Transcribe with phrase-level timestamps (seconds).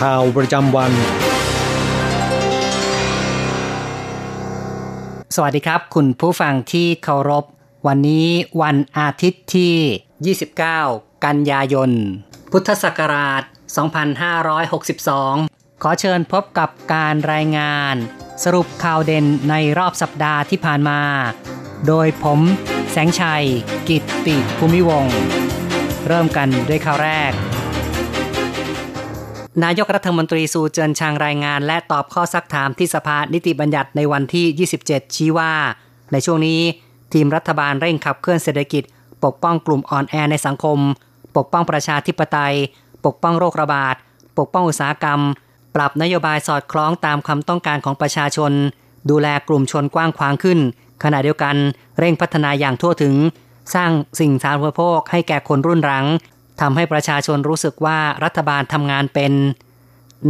[0.00, 0.92] ข่าวประจำวัน
[5.36, 7.44] สวัสดีครับ คุณผู้ฟังที่เคารพ
[7.86, 8.28] วันนี้
[8.62, 11.90] วันอาทิตย์ที่ 29 กันยายน
[12.52, 13.42] พุทธศักราช
[14.62, 17.94] 2562 ขอเชิญพบกับการรายงาน
[18.44, 21.00] สรุปข่าวเด่นในรอบสัปดาห์ที่ผ่านมา
[21.86, 22.40] โดยผม
[22.90, 23.44] แสงชัย
[23.88, 25.04] กิตติภูมิวง
[26.06, 27.32] เริ่มกันด้วยข่าวแรก
[29.62, 35.52] นายกรัฐมนตรีสูเจินชางรายงาน และตอบข้อซักถามที่สภานิติบัญญัติในวันที่ 27 ชี้ว่า
[36.12, 36.60] ในช่วงนี้
[37.12, 38.82] ทีมรัฐบาลเร่งขับเคลื่อนเศรษฐกิจ
[39.24, 40.78] ปกป้องกลุ่มอ่อนแอในสังคม
[41.36, 42.54] ปกป้องประชาธิปไตย
[43.04, 43.94] ปกป้องโรคระบาด
[44.38, 45.20] ปกป้องอุตสาหกรรม
[45.74, 48.52] ปรับนโยบายสอดคล้องตามคำต้องการของประชาชน
[49.10, 50.58] ดูแลกลุ่มชนกว้างขวางขึ้น
[51.04, 51.56] ขณะเดียวกัน
[51.98, 53.14] เร่งพัฒนาอย่างทั่วถึง
[53.74, 56.04] สร้างสิ่งสาธารณูปโภคให้แก่คนรุ่นหลัง
[56.60, 59.32] ทำให้ประชาชนรู้สึกว่ารัฐบาลทำงานเป็น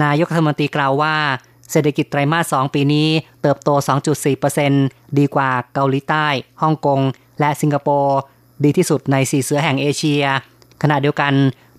[0.02, 1.16] นายกรัฐมนตรีกล่าวว่า
[1.70, 3.08] เศรษฐกิจไตรมาส 2 ปีนี้
[3.42, 3.70] เติบโต
[4.42, 6.26] 2.4%ดีกว่าเกาหลีใต้
[6.62, 7.00] ฮ่องกง
[7.40, 8.18] และสิงคโปร์
[8.64, 10.24] ดีที่สุดในสีเสือแห่งเอเชีย
[10.82, 11.32] ขณะเดียวกัน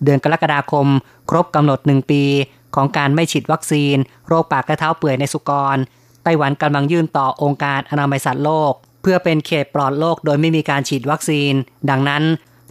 [0.04, 0.86] เดือนกรกฎาคม
[1.30, 2.22] ครบกำหนด 1 ปี
[2.74, 3.96] ของการไม่ฉีดวัคซีน
[4.26, 5.76] โรคปากกระเท้าเปื่อยในสุกร
[6.22, 11.52] ไต้หวันกำลังยื่นต่อองค์การอนามัยสัตว์โลก เพื่อเป็นเขตปลอดโรคโดยไม่มีการฉีดวัคซีน
[11.90, 12.22] ดังนั้น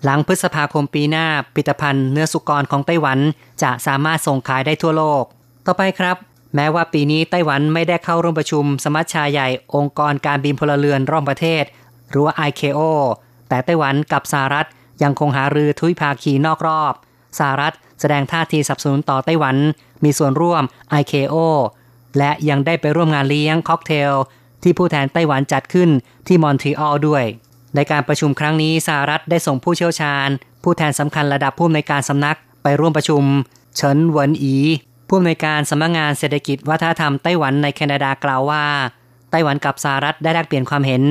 [0.03, 3.19] หลังพฤษภาคมปีหน้าผลิตภัณฑ์เนื้อสุกรของไต้หวัน
[3.63, 5.23] จะสามารถส่งขายได้ทั่วโลก
[5.66, 6.17] ต่อไปครับ
[6.56, 11.63] แม้ว่าปีนี้ไต้หวันไม่ได้เข้าร่วมประชุม สมัชชาใหญ่องค์กรการบินพลเรือนร่วมประเทศ
[12.09, 12.81] หรือว่า ICAO
[13.50, 14.67] แต่ไต้หวันกับสหรัฐ
[15.03, 16.94] ยังคงหารือทุยภาคีนอกรอบ
[17.39, 19.56] สหรัฐแสดงท่าทีสนับสนุนต่อไต้หวัน
[20.03, 20.63] มีส่วนร่วม
[21.01, 21.35] ICAO
[22.17, 24.13] และยังได้ไปร่วมงานเลี้ยงค็อกเทล
[24.63, 25.89] ที่ผู้แทนไต้หวันจัดขึ้น
[26.27, 27.23] ที่มอนทรีออลด้วย
[27.75, 30.28] ในการประชุมครั้งนี้สหรัฐได้ส่งผู้เชี่ยวชาญ
[30.63, 33.24] ผู้แทนสำคัญระดับผู้อำนวยการสำนักไปร่วมประชุม
[33.75, 34.56] เฉินเหวินอี
[35.08, 38.63] ผู้อำนวยการสำนักงานเศรษฐกิจวัฒนธรรมไต้หวันในแคนาดากล่าวว่า
[39.31, 41.02] ไต้หวันกับสหรัฐได้แลกเปลี่ยนความเห็น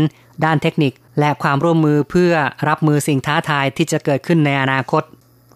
[0.45, 2.33] ด้านเทคนิคและความร่วมมือเพื่อ
[2.69, 5.03] รับมือสิ่งท้าทายที่จะเกิดขึ้นในอนาคต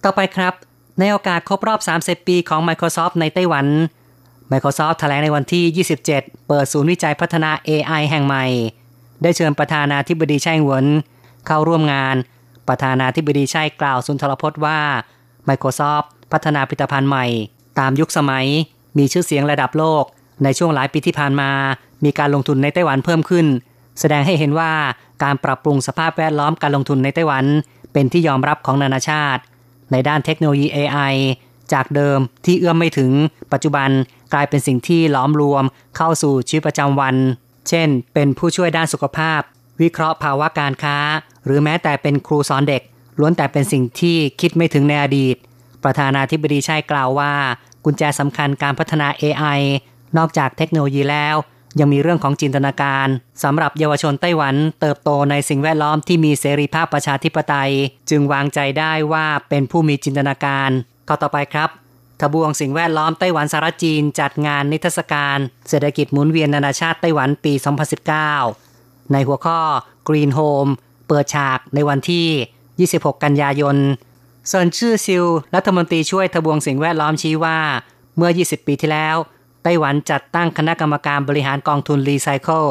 [0.05, 0.55] ต่อไปครับ
[0.99, 3.67] ในโอกาสครบรอบ 30 ปีของ Microsoft ในไต้หวัน
[4.53, 8.47] Microsoft แถลงในวันที่ 27 เปิดศูนย์วิจัยพัฒนา AI แห่งใหม่
[9.23, 10.87] ได้เชิญประธานาธิบดีไช่เหวิน
[11.47, 12.17] เข้าร่วมงาน
[12.69, 14.79] ประธานาธิบดีไช่กล่าวสุนทรพจน์ว่า
[15.49, 17.27] Microsoft พัฒนาผลิตภัณฑ์ใหม่
[17.79, 18.47] ตามยุคสมัย
[18.99, 20.05] มีชื่อเสียงระดับโลก
[20.45, 21.51] ในช่วงหลายปีที่ผ่านมา
[22.05, 23.47] มีการลงทุนในไต้หวันเพิ่มขึ้น
[24.01, 24.73] แสดงให้เห็นว่า
[25.23, 27.45] การปรับปรุงสภาพแวดล้อมการลงทุนในไต้หวัน
[27.93, 29.43] เป็นที่ยอมรับของนานาชาติ
[29.93, 31.15] ในด้านเทคโนโลยี AI
[31.73, 33.11] จากเดิมที่เอื้อมไม่ถึง
[33.53, 33.89] ปัจจุบัน
[34.33, 35.65] กลายเป็นสิ่งที่ล้อมรวม
[35.97, 37.15] เข้าสู่ชีวิตประจำวัน
[37.69, 39.41] เช่น เป็นผู้ช่วยด้านสุขภาพ
[39.81, 40.99] วิเคราะห์ภาวะการค้า
[41.45, 42.83] หรือแม้แต่เป็นครูสอนเด็ก
[43.19, 45.37] ล้วนแต่เป็นสิ่งที่คิดไม่ถึงในอดีต
[45.85, 47.33] ประธานาธิบดีชัยกล่าวว่า
[47.85, 49.61] กุญแจสำคัญการพัฒนา AI
[50.17, 51.37] นอกจากเทคโนโลยีแล้ว
[51.79, 53.09] ยังมีเรื่องของจินตนาการ
[53.43, 57.73] สำหรับเยาวชนไต้หวัน เติบโตในสิ่งแวดล้อมที่มีเสรีภาพประชาธิปไตย
[58.11, 60.71] จึงวางใจได้ว่าเป็นผู้มีจินตนาการ
[61.09, 61.71] ข้อต่อไปครับ
[62.21, 65.39] ทบวงสิ่งแวดล้อมไต้หวันสารจีนจัดงานนิทรรศการ
[65.69, 67.53] เศรษฐกิจหมุนเวียนนานาชาติไต้หวันปี
[68.33, 69.61] 2019 ในหัวข้อ
[70.09, 70.71] Green Home
[71.09, 73.77] เปิดฉากในวันที่ 26 กันยายน
[74.49, 77.59] เซินชื่อซิลรัฐมนตรีช่วยทบวงสิ่งแวดล้อมชี้ว่า
[78.17, 79.17] เมื่อ 20 ปีที่แล้ว
[79.63, 82.65] ไต้หวันจัดตั้งคณะกรรมการบริหารกองทุนรีไซเคิล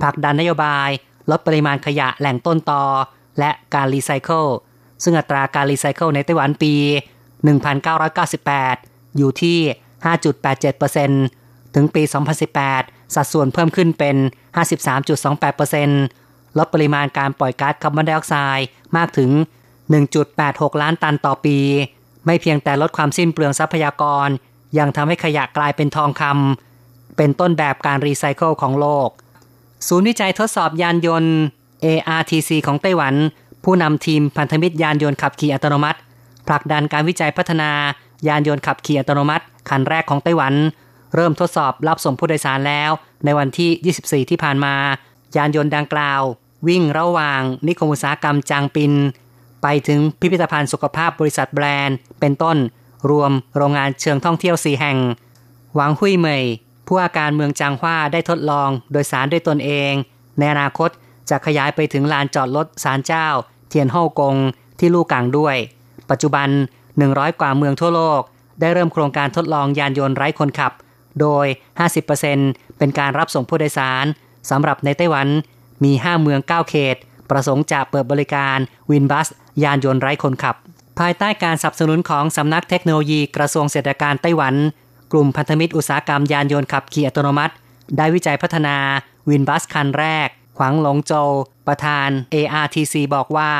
[0.00, 0.88] ผลักดันนโยบาย
[1.30, 2.84] ลดปริมาณขยะแหล่งต้นตอ
[3.38, 4.44] และการรีไซเคิล
[5.02, 6.74] ซึ่งอัตราการรีไซเคิลในไต้หวันปี
[7.52, 9.58] 1998 อยู่ที่
[10.46, 12.02] 5.87%ถึงปี
[12.58, 14.16] 2018 สัดส่วนเพิ่มขึ้นเป็น
[15.76, 19.30] 53.28%ลดปริมาณการปล่อยก๊าซคาร์บอนไดออกไซด์มากถึง
[20.06, 21.58] 1.86 ล้านตันต่อปี
[22.26, 24.28] ไม่เพียงแต่ลดความสิ้นเปลืองทรัพยากร
[24.78, 29.08] ยังทำให้ขยะกลายเป็นทองคำเป็นต้นแบบการรีไซเคิลของโลก
[29.88, 31.34] ศูนย์วิจัยทดสอบยานยนต์
[31.84, 33.14] ARTC ของไต้หวัน
[33.64, 35.98] ผู้นำทีมพันธมิตรยานยนต์ขับขี่อัตโนมัติ
[36.46, 37.70] ผลักดันการวิจัยพัฒนา
[38.28, 40.54] ยานยนต์ขับขี่อัตโนมัติ คันแรกของไต้หวัน
[41.14, 42.90] เริ่มทดสอบรับส่งผู้โดยสารแล้ว
[43.24, 44.74] ในวันที่ 24 ที่ผ่านมา
[45.36, 46.22] ยานยนต์ดังกล่าว
[46.68, 48.92] วิ่งระหว่างนิคมอุตสาหกรรมจางปิน
[49.62, 52.56] ไปถึงพิพิธภัณฑ์สุขภาพบริษัทแบรนด์ เป็นต้น
[53.10, 54.98] รวมโรงงานเชิงท่องเที่ยวสีแห่ง
[55.74, 56.44] หวังหุยเหมย
[56.86, 59.92] ผู้อาการเมืองจางฮวาได้ทดลองโดยสารด้วยตนเอง
[60.38, 60.90] ในอนาคต
[61.30, 63.26] จะขยายไปถึงลานจอดรถศาลเจ้า
[63.68, 64.36] เทียนฮ่ากง
[64.78, 65.56] ที่ลู่กังด้วย
[66.10, 66.48] ปัจจุบัน
[66.94, 68.20] 100 กว่าเมืองทั่วโลก
[68.60, 70.72] ได้เริ่มโครงการทดลองยานยนต์ไร้คนขับ
[71.20, 71.46] โดย
[72.12, 74.04] 50%เป็นการรับส่งผู้โดยสาร
[74.50, 75.28] สำหรับในไต้หวัน
[75.84, 76.96] มี 5 เมือง 9 เขต
[77.30, 78.58] ประสงค์จะเปิดบริการ
[78.90, 79.28] วินบัส
[79.64, 80.56] ยานยนต์ไร้คนขับ
[80.98, 84.54] ภายใต้การสนับสนุนของสำนักเทคโนโลยีกระทรวงเศรษฐการไต้หวัน
[85.12, 87.54] กลุ่มพันธมิตรอุตสาหกรรมยานยนต์ขับขี่อัตโนมัติ
[87.96, 88.76] ได้วิจัยพัฒนา
[89.28, 90.28] วินบัสคันแรก
[90.58, 91.30] ขวางหลงโจว
[91.66, 93.50] ประธาน ARTC บอกว่า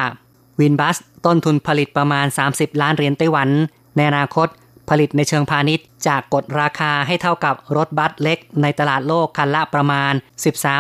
[0.61, 3.49] วินบัส ต้นทุนผลิตประมาณ 30 ล้านเหรียญไต้หวัน
[3.97, 4.49] ในอนาคต
[4.91, 10.13] ผลิตในเชิงพาณิชย์จากกดราคาให้เท่ากับรถบัสเล็ก ในตลาดโลกคันละประมาณ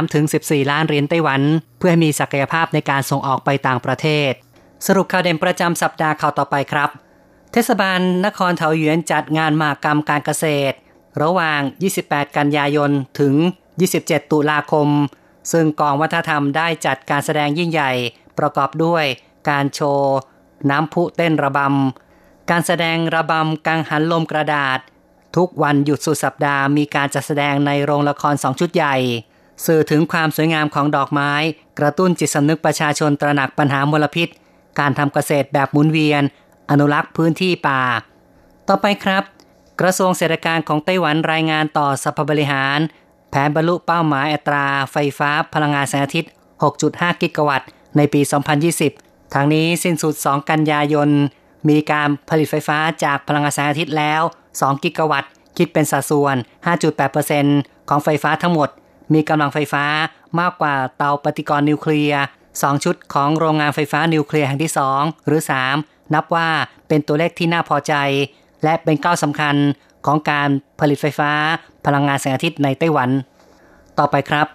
[0.02, 1.40] 13-14 ล้านเหรียญไต้หวัน
[1.78, 4.32] เพื่อให้มีศักยภาพในการส่งออกไปต่างประเทศ
[4.86, 6.90] สรุปข่าวเด่นประจำสัปดาห์ข่าวต่อไปครับ
[7.52, 10.76] เทศบาลนครเถาหยวนจัดงานมากรรมการเกษตร
[11.22, 11.60] ระหว่าง
[11.98, 13.34] 28 กันยายนถึง
[13.82, 14.88] 27 ตุลาคม
[15.52, 17.92] ซึ่งกองวัฒนธรรมได้จัดการแสดงยิ่งใหญ่
[18.38, 19.04] ประกอบด้วย
[19.50, 20.16] การโชว์
[20.70, 24.78] น้ำพุเต้นระบำ การแสดงระบำกังหันลมกระดาษ
[25.36, 28.96] ทุกวันหยุดสุดสัปดาห์มีการจัดแสดงในโรงละครสองชุดใหญ่
[29.66, 31.32] สื่อถึงความสวยงามของดอกไม้
[31.78, 34.28] กระตุ้นจิตสำนึกประชาชนตระหนักปัญหามลพิษ
[34.78, 36.22] การทำเกษตรแบบหมุนเวียน
[36.70, 37.82] อนุรักษ์พื้นที่ป่า
[38.68, 39.24] ต่อไปครับ
[39.80, 42.78] กระทรวงเศรษฐการของไต้หวันรายงานต่อสภาบริหาร
[43.30, 46.30] แผนบรรลุเป้าหมายอัตรา ไฟฟ้าพลังงานแสงอาทิตย์
[46.72, 48.20] 6.5 กิกะวัตต์ในปี
[48.64, 49.03] 2020
[49.34, 51.10] ทางนี้สิ้นสุด 2 กันยายน
[51.68, 54.22] มีการผลิตไฟฟ้าจากพลังงานแสงอาทิตย์แล้ว
[54.52, 56.36] 2 กิกะวัตต์ คิดเป็นสัดส่วน
[57.12, 58.68] 5.8%ของไฟฟ้าทั้งหมด
[59.14, 59.84] มีกำลังไฟฟ้า
[60.40, 62.22] มากกว่าเตาปฏิกรณ์นิวเคลียร์
[62.52, 65.42] 2 ชุดของโรงงานไฟฟ้านิวเคลียร์แห่งที่ 2 หรือ
[65.76, 66.48] 3 นับว่า
[66.88, 67.94] เป็นตัวเลขที่น่าพอใจ
[68.64, 69.56] และเป็นก้าวสำคัญ
[70.06, 70.48] ของการ
[70.80, 71.30] ผลิตไฟฟ้า
[71.86, 73.10] พลังงานแสงอาทิตย์ในไต้หวัน
[73.98, 74.46] ต่อไปครับ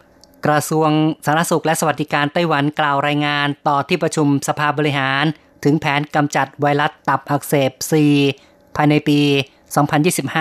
[0.46, 0.90] กระทรวง
[1.26, 5.24] สาธารณสุขและสวัสดิการไต้หวันกล่าวรายงานต่อที่ประชุมสภาบริหาร
[5.64, 8.06] ถึงแผนกำจัดไวรัสตับอักเสบซี
[8.76, 9.20] ภายในปี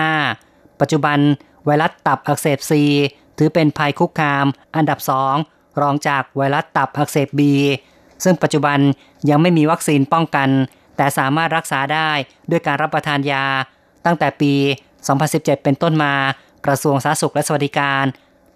[0.01, 1.19] 2025 ปัจจุบัน
[1.65, 2.83] ไวรัสตับอักเสบซี
[3.37, 5.35] ถือเป็นภัยคุกคาม อันดับสอง
[5.81, 7.55] รองจากไวรัสตับอักเสบบี
[8.23, 8.79] ซึ่งปัจจุบัน
[9.29, 10.49] ยังไม่มีวัคซีนป้องกัน
[10.97, 12.11] แต่สามารถรักษาได้
[12.49, 13.45] ด้วยการรับประทานยา
[14.05, 14.53] ตั้งแต่ปี
[15.09, 16.13] 2017 เป็นต้นมา
[16.65, 18.05] กระทรวงสาธารณสุขและสวัสดิการ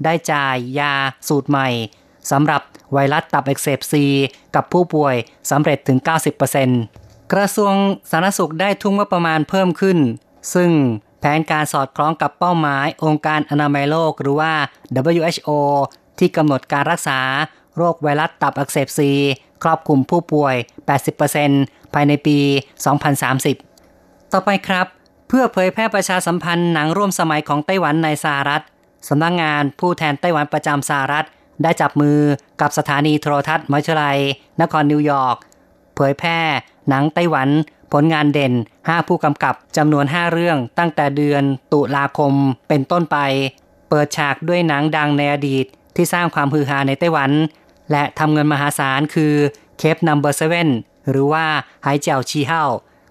[0.04, 0.94] ได้จ่ายยา
[1.28, 1.68] สูตรใหม่
[2.32, 2.62] สำหรับ
[2.94, 4.06] ไวรัสตับอักเสบซี
[4.56, 5.16] กับผู้ป่วย
[5.52, 5.98] สำเร็จถึง
[6.66, 7.74] 90%กระทรวง
[8.12, 9.98] สาธารณสุขได้ทุ่มงบประมาณเพิ่มขึ้น
[10.54, 10.72] ซึ่ง
[11.20, 14.54] แผนการสอดคล้องกับเป้าหมายองค์การอนามัยโลกหรือว่า
[15.12, 15.50] WHO
[16.20, 17.20] ที่กำหนดการรักษา
[17.78, 19.12] โรคไวรัสตับอักเสบซี
[19.64, 20.56] ครอบคลุมผู้ป่วย
[21.40, 22.38] 80%ภายในปี
[23.36, 24.88] 2030 ต่อไปครับ
[25.28, 28.64] เพื่อเผยแพร่ประชาสัมพันธ์หนังร่วมสมัยของไต้หวันในสหรัฐ
[29.08, 31.26] สำนักงงานผู้แทนไต้หวันประจำสหรัฐ
[31.64, 32.20] ได้จับมือ
[32.62, 34.20] กับสถานีโทรทัศน์มัชลัย
[34.62, 35.38] นครนิวยอร์ก
[35.96, 36.40] เผยแพร่
[36.90, 37.50] หนังไต้หวัน
[37.94, 41.44] ผลงานเด่น 5 ผู้กำกับจำนวน 5 เรื่องตั้งแต่เดือน
[41.74, 42.34] ตุลาคม
[42.70, 43.18] เป็นต้นไป
[43.90, 47.32] เปิดฉากด้วยหนังดังในอดีตที่สร้างความฮือฮาในไต้หวัน
[47.92, 49.34] และทำเงินมหาศาลคือ
[49.78, 50.70] เคปนัมเบอร์เซเว่น
[51.10, 51.46] หรือว่า
[51.86, 52.64] หายเจ้าชีเฮา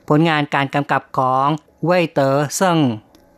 [0.08, 1.48] ผลงานการกำกับของ
[1.84, 2.78] เว่ยเต๋อเซิง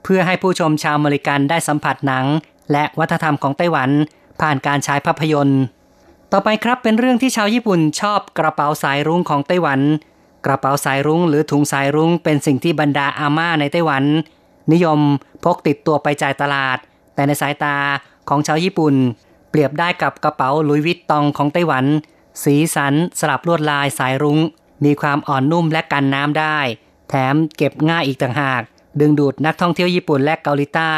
[0.05, 2.27] เพื่อให้ผู้ชมชาวอเมริกันได้สัมผัสหนัง
[2.73, 3.91] และวัฒนธรรมของไต้หวัน
[4.41, 5.63] ผ่านการฉายภาพยนตร์
[6.33, 9.81] ต่อไปครับเป็นเรื่องที่ชาวญี่ปุ่นชอบกระเป๋าสายรุ้งของไต้หวัน
[10.47, 14.05] กระเป๋าสายรุ้งหรือถุงสายรุ้งเป็นสิ่งที่บรรดาอาม่าในไต้หวัน
[14.73, 15.01] นิยม
[15.45, 16.79] พกติดตัวไปจ่ายตลาด
[17.15, 17.77] แต่ในสายตา
[18.29, 18.95] ของชาวญี่ปุ่น
[19.51, 21.85] เปรียบได้กับกระเป๋าลุยวิตตองของไต้หวัน
[22.45, 24.39] สีสันสลับลวดลายสายรุง้ง
[24.85, 26.59] มีความอ่อนนุ่มและกันน้ำได้
[27.09, 28.63] แถมเก็บง่ายอีกต่างหาก
[29.01, 30.95] ดึงดูดนักท่องเที่ยวญี่ปุ่นและเกาหลีใต้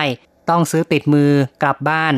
[0.50, 1.30] ต้องซื้อติดมือ
[1.62, 2.14] กลับบ้าน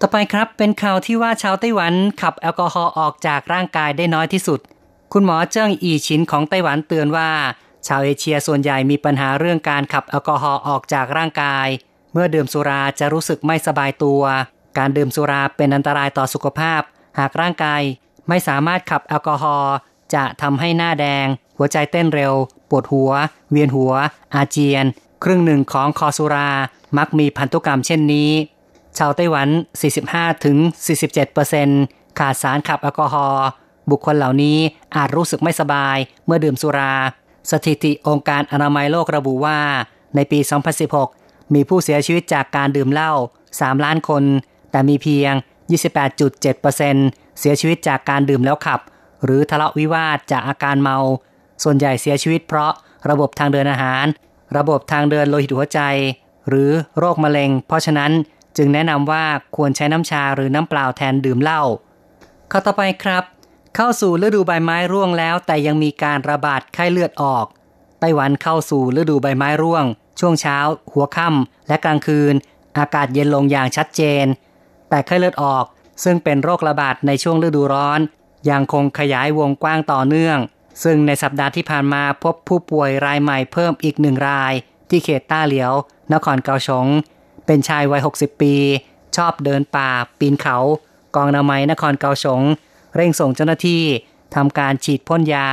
[0.00, 4.60] ต่อไปครับเป็นข่าวที่ว่าชาวไต้หวันขับแอลกอฮอล์ออกจากร่างกายได้น้อยที่สุด
[5.12, 7.30] คุณหมอเจิ้งอีชินของไต้หวันเตือนว่า
[7.86, 11.66] ชาวเอเชียส่วนใหญ่มีปัญหาเรื่องการขับแอลกอฮอล์ออกจากร่างกาย
[12.12, 14.22] เมื่อดื่มสุราจะรู้สึกไม่สบายตัว
[14.78, 16.80] การดื่มสุราเป็นอันตรายต่อสุขภาพ
[17.18, 17.82] หากร่างกาย
[18.28, 19.74] ไม่สามารถขับแอลกอฮอล์
[20.14, 22.32] จะทำให้หน้าแดง หัวใจเต้นเร็ว
[22.70, 23.10] ปวดหัว
[23.50, 23.92] เวียนหัว
[24.34, 24.84] อาเจียน
[25.24, 26.50] ครึ่งหนึ่งของคอสุรา
[26.98, 28.30] มักมีพันธุกรรมเช่นนี้
[28.98, 29.48] ชาวไต้หวัน
[30.82, 33.46] 45-47%ขาดสารขับแอลกอฮอล์
[33.90, 34.58] บุคคลเหล่านี้
[34.96, 36.94] อาจรู้สึกไม่สบายเมื่อดื่มสุรา
[37.50, 39.58] สถิติองค์การอนามัยโลกระบุว่า
[40.14, 40.38] ในปี
[40.96, 43.12] 2016 มีผู้เสียชีวิตจากการดื่มเหล้า
[43.48, 44.24] 3 ล้านคน
[44.70, 45.32] แต่มีเพียง
[46.16, 48.80] 28.7%เสียชีวิตจากการดื่มแล้วขับ
[49.24, 50.98] หรือทะเลาะวิวาทจากอาการเมา
[51.62, 52.72] ส่วนใหญ่เสียชีวิตเพราะ
[53.10, 54.04] ระบบทางเดินอาหาร
[54.56, 55.80] ระบบทางเดินโลหิตหัวใจ
[56.48, 58.12] หรือโรคมะเร็ง เพราะฉะนั้น
[58.56, 59.24] จึงแนะนำว่า
[59.56, 61.62] ควรใช้น้ำชาหรือน้ำเปล่าแทนดื่มเหล้า
[62.50, 63.24] ข้อต่อไปครับ
[63.76, 67.46] เข้าสู่ฤดูใบไม้ร่วงแล้ว แต่ยังมีการระบาดไข้เลือดออก
[68.00, 69.84] ไต้หวันเข้าสู่ฤดูใบไม้ร่วง
[70.20, 70.58] ช่วงเช้า
[70.92, 72.34] หัวค่ำและกลางคืน
[72.78, 74.26] อากาศเย็นลงอย่างชัดเจน
[74.88, 75.64] แต่ไข้เลือดออก
[76.04, 78.00] ซึ่งเป็นโรคระบาดในช่วงฤดูร้อน
[78.50, 80.38] ยังคงขยายวงกว้างต่อเนื่อง
[80.82, 84.52] ซึ่งในสัปดาห์ที่ผ่านมาพบผู้ป่วยรายใหม่เพิ่มอีกหนึ่งราย
[84.90, 85.72] ที่เขตต้าเหลียว
[86.14, 86.86] นครเกาสง
[87.46, 88.54] เป็นชายวัย 60 ปี
[89.16, 90.56] ชอบเดินป่า ปีนเขา
[91.16, 92.42] กองนาไมนครเกาสง
[92.96, 93.82] เร่งส่งเจ้าหน้าที่
[94.34, 95.48] ทำการฉีดพ่นยา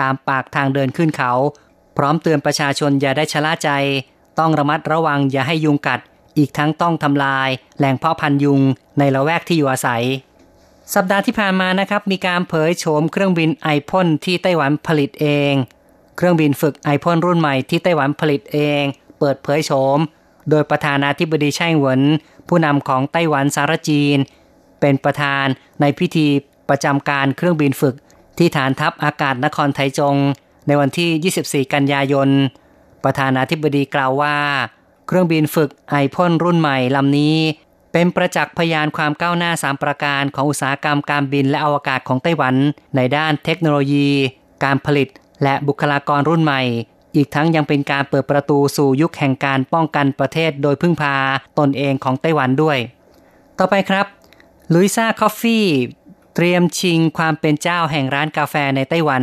[0.00, 1.32] ตามปากทางเดินขึ้นเขา
[1.96, 3.70] พร้อมเตือนประชาชนอย่าได้ชะล่าใจ
[4.38, 6.00] ต้องระมัดระวังอย่าให้ยุงกัด
[6.38, 7.48] อีกทั้งต้องทำลาย
[7.78, 8.60] แหล่งเพาะพันยุง
[8.98, 10.04] ในละแวกที่อยู่อาศัย
[10.94, 15.52] สัปดาห์ที่ผ่านมานะครับ มีการเผยโฉมเครื่องบินไอพ่นที่ไต้หวันผลิตเอง
[16.16, 18.82] เครื่องบินฝึกไอพ่นรุ่นใหม่ที่ไต้หวันผลิตเอง
[19.18, 19.98] เปิดเผยโฉม
[20.50, 22.00] โดยประธานาธิบดีไช่หวน
[22.48, 24.18] ผู้นำของไต้หวันสารจีน
[24.80, 25.46] เป็นประธาน
[25.80, 26.26] ในพิธี
[26.68, 27.94] ประจำการเครื่องบินฝึก
[28.38, 30.16] ที่ฐานทัพอากาศนครไทจง
[30.66, 32.28] ในวันที่ 24 กันยายน
[33.04, 34.36] ประธานาธิบดีกล่าวว่า
[35.06, 37.36] เครื่องบินฝึกไอพ่นรุ่นใหม่ลำนี้
[37.92, 42.54] เป็นประจักษ์พยานความก้าวหน้าสามประการของอุตสาหกรรมการบินและอวกาศของไต้หวัน
[42.96, 44.08] ในด้านเทคโนโลยี
[44.64, 45.08] การผลิต
[45.42, 46.62] และบุคลากรรุ่นใหม่
[47.16, 51.16] อีกทั้งยังเป็นการเปิดประตูสู่ยุคแห่งการป้องกันประเทศโดยพึ่งพา
[51.58, 52.78] ตนเองของไต้หวันด้วย
[53.58, 54.06] ต่อไปครับ
[54.74, 55.66] Louisa Coffee
[56.34, 59.22] เตรียมชิงความเป็นเจ้าแห่งร้านกาแฟในไต้หวัน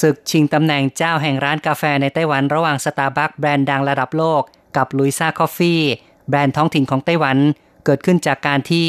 [0.00, 4.42] ศึกชิงตำแหน่งเจ้าแห่งร้านกาแฟในไต้หวันระหว่างสตาร์บัคแบรนด์ดังระดับโลก
[4.76, 5.80] กับ Louisa Coffee
[6.28, 7.38] แบรนด์ท้องถิ่นของไต้หวัน
[7.86, 8.86] เกิดขึ้นจากการที่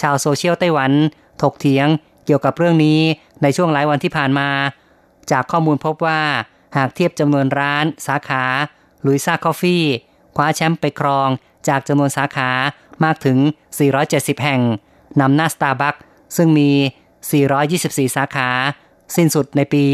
[0.00, 0.92] ชาวโซเชียลไต้หวัน
[1.42, 1.86] ถกเถียง
[2.26, 3.00] เกี่ยวกับเรื่องนี้
[3.42, 4.48] ในช่วงหลายวันที่ผ่านมา
[5.30, 6.20] จากข้อมูลพบว่า
[6.76, 8.44] หากเทียบจำนวนร้าน สาขา
[9.06, 9.84] Louisa Coffee
[10.36, 11.28] คว้าแชมป์ไปครอง
[11.68, 12.50] จากจำนวนสาขา
[13.04, 13.38] มากถึง
[13.90, 14.60] 470 แห่ง
[15.20, 15.94] นำหน้าสตาร์บัค
[16.36, 16.70] ซึ่งมี
[17.42, 18.48] 424 สาขา
[19.16, 19.84] สิ้นสุดในปี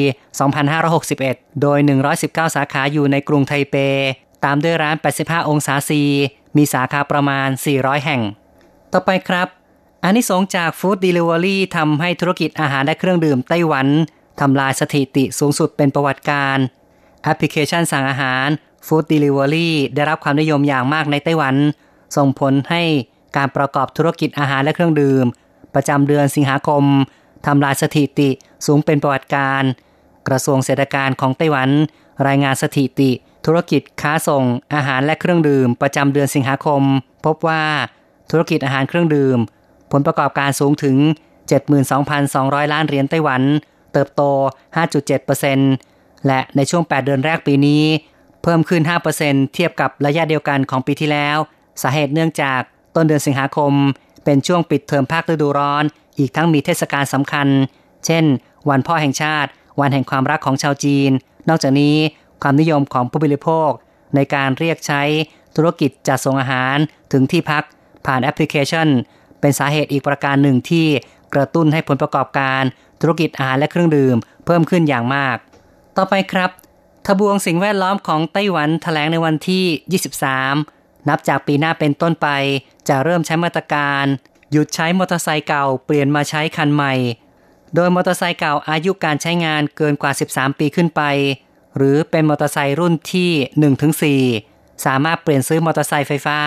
[0.76, 1.78] 2561 โดย
[2.16, 3.76] 119 สาขาอยู่ในกรุงไทเป
[4.44, 6.02] ตามด้วยร้าน 85 องศา C
[6.56, 8.22] มีสาขาประมาณ 400 แห่ง
[8.96, 9.48] ต่อไปครับ
[10.04, 13.86] อานิสงส์จาก food delivery ทำให้ธุรกิจอาหารและเครื่องดื่มไต้หวัน
[14.40, 16.58] ทำลายสถิติสูงสุดเป็นประวัติการณ์
[17.22, 18.46] แอปพลิเคชันสั่งอาหาร
[18.86, 21.54] food delivery ได้รับความนิยมอย่างมากในไต้หวัน
[22.16, 22.82] ส่งผลให้
[23.36, 25.24] การประกอบธุรกิจอาหารและเครื่องดื่ม
[25.74, 26.84] ประจำเดือนสิงหาคม
[27.46, 28.28] ทำลายสถิติ
[28.66, 29.62] สูงเป็นประวัติการณ์
[30.28, 31.68] กระทรวงเศรษฐการของไต้หวัน
[32.26, 33.10] รายงานสถิติ
[33.46, 36.82] ธุรกิจค้าส่งอาหารและเครื่องดื่ม ประจำเดือนสิงหาคม
[37.24, 37.62] พบว่า
[38.30, 39.38] ธุรกิจอาหารเครื่องดื่ม
[39.92, 40.96] ผลประกอบการสูงถึง
[41.64, 43.42] 72,200 ล้านเหรียญไต้หวัน
[43.92, 44.22] เติบโต
[45.46, 47.84] 5.7%และในช่วง 8 เดือนแรกปีนี้
[48.42, 48.82] เพิ่มขึ้น
[49.18, 51.36] 5%เทียบกับระยะเดียวกันของปีที่แล้ว
[51.82, 52.60] สาเหตุเนื่องจาก
[52.94, 53.72] ต้นเดือนสิงหาคม
[54.24, 55.84] เป็นช่วงปิดเทอมภาคฤดูร้อน
[56.18, 57.48] อีกทั้งมีเทศกาลสำคัญ
[58.06, 58.24] เช่น
[58.68, 59.50] วันพ่อแห่งชาติ
[59.80, 61.10] วันแห่งความรักของชาวจีน
[61.48, 61.96] นอกจากนี้
[62.42, 63.70] ความนิยมของผู้บริโภค
[64.14, 65.02] ในการเรียกใช้
[65.56, 66.76] ธุรกิจจัดส่งอาหาร
[67.12, 67.64] ถึงที่พัก
[68.06, 68.88] ผ่านแอปพลิเคชัน
[69.40, 70.86] เป็นสาเหตุอีกประการหนึ่งที่
[71.34, 72.62] กระตุ้นให้ผลประกอบการ
[73.00, 75.36] ธุรกิจอาหารและเครื่องดื่ม เพิ่มขึ้นอย่างมาก
[75.96, 76.50] ต่อไปครับ
[77.06, 80.00] ทบวงสิ่งแวดล้อมของไต้หวันแถลงในวันที่
[80.60, 82.28] 23 นับจากปีหน้าเป็นต้นไป
[82.88, 84.04] จะเริ่มใช้มาตรการ
[84.50, 86.94] หยุดใช้มอเตอร์ไซค์เก่าเปลี่ยนมาใช้คันใหม่
[87.74, 91.02] โดยมอเตอร์ไซค์เก่าอายุการใช้งานเกินกว่า 13 ปีขึ้นไป
[91.76, 96.38] หรือเป็นมอเตอร์ไซค์รุ่นที่ 1-4สามารถเปลี่ยนซื้อมอเตอร์ไซค์ไฟฟ้า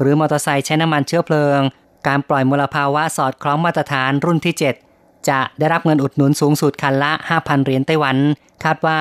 [0.00, 1.60] หรือมอเตอร์ไซค์ใช้น้ำมันเชื้อเพลิง
[2.06, 4.54] การปล่อยมลภาวะสอดคล้องมาตรฐานรุ่นที่
[4.90, 8.16] 7 จะได้รับเงินอุดหนุนสูงสุดคันละ 5,000 เหรียญไต้หวัน
[8.64, 9.00] คาดว่า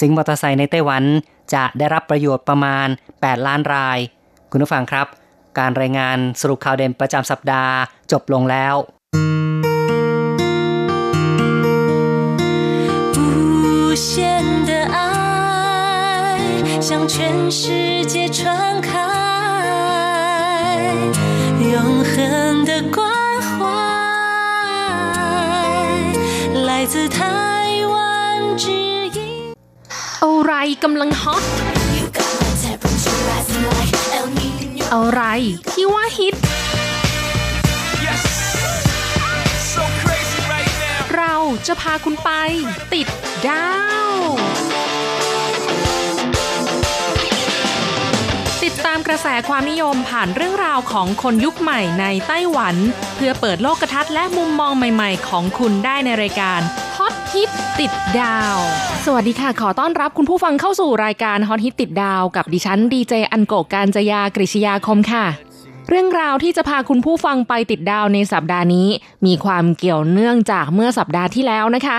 [0.00, 1.04] สิงมอเตอร์ไซค์ในไต้หวัน
[1.54, 3.98] จะได้รับประโยชน์ประมาณ 8 ล้านราย
[4.50, 5.06] คุณผู้ฟังครับ
[5.58, 7.74] การรายงานสรุปข่าวเด่นประจำสัปดาห์
[8.12, 8.74] จบลงแล้ว
[16.82, 19.25] 向全世界传开，
[21.74, 21.76] 永
[22.12, 22.14] 恒
[22.68, 22.98] 的关
[23.48, 23.60] 怀，
[26.68, 27.20] 来自台
[27.92, 27.94] 湾
[28.62, 28.64] 之
[29.16, 29.18] 音。
[30.24, 30.52] อะไร
[30.82, 31.44] กำลังฮอต
[34.94, 35.22] อะไร
[35.72, 36.34] ที่ว่าฮิต
[38.06, 38.22] Yes.
[39.72, 40.98] So crazy right now.
[41.16, 41.34] เรา
[41.66, 42.30] จะพาคุณไป
[42.92, 43.06] ติด
[43.48, 43.70] ดา
[44.08, 44.12] ว
[48.87, 52.75] ตามกระแสความนิยมผ่านเรื่องราวของคนยุคใหม่ในไต้หวัน
[53.15, 56.59] เพื่อเปิดโลกทัศน์และมุมมองใหม่ๆ ของคุณได้ในรายการ
[56.97, 58.55] ฮอตฮิตติดดาว
[59.05, 65.25] สวัสดีค่ะ ขอต้อนรับคุณผู้ฟังเข้าสู่รายการฮอตฮิตติดดาว กับดิฉันดีเจอันโกกการจยากริชยาคมค่ะ
[65.89, 68.87] เรื่องราวที่จะพาคุณผู้ฟังไปติดดาวในสัปดาห์นี้
[69.25, 71.97] มีความเกี่ยวเนื่องจากเมื่อสัปดาห์ที่แล้วนะคะ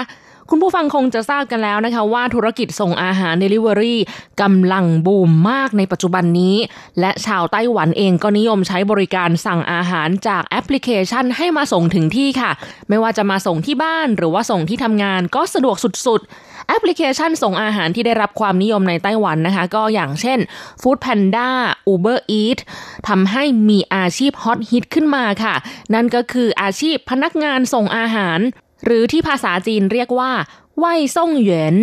[0.50, 3.96] คุณผู้ฟังคงจะทราบกันแล้วนะคะว่าธุรกิจส่งอาหาร Delivery
[4.42, 6.56] กำลังบูมมากในปัจจุบันนี้
[7.00, 12.50] และชาวไต้หวันเองก็นิยมใช้บริการสั่งอาหารจากแอปพลิเคชันให้มาส่งถึงที่ค่ะ
[12.88, 15.76] ไม่ว่าจะมาส่งที่บ้านหรือว่าส่งที่ทำงานก็สะดวก
[16.06, 20.38] สุดๆ แอปพลิเคชันส่งอาหารที่ได้รับความนิยมในไต้หวันนะคะ ก็อย่างเช่น
[20.80, 21.48] Food Panda
[21.92, 22.62] Uber Eats
[23.08, 25.54] ทำให้มีอาชีพฮอตฮิตขึ้นมาค่ะ
[25.94, 28.40] นั่นก็คืออาชีพพนักงานส่งอาหาร
[28.84, 30.32] หรือที่ภาษาจีนเรียกว่า
[30.78, 31.76] 外送員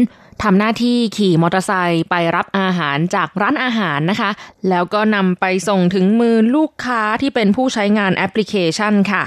[0.44, 4.32] ทำหน้าที่ขี่มอเตอร์ไซค์ไปรับอาหารจากร้านอาหารนะคะ
[4.70, 9.24] แล้วก็นำไปส่งถึงมือลูกค้าที่เป็นผู้ใช้งานแอปพลิเคชันค่ะ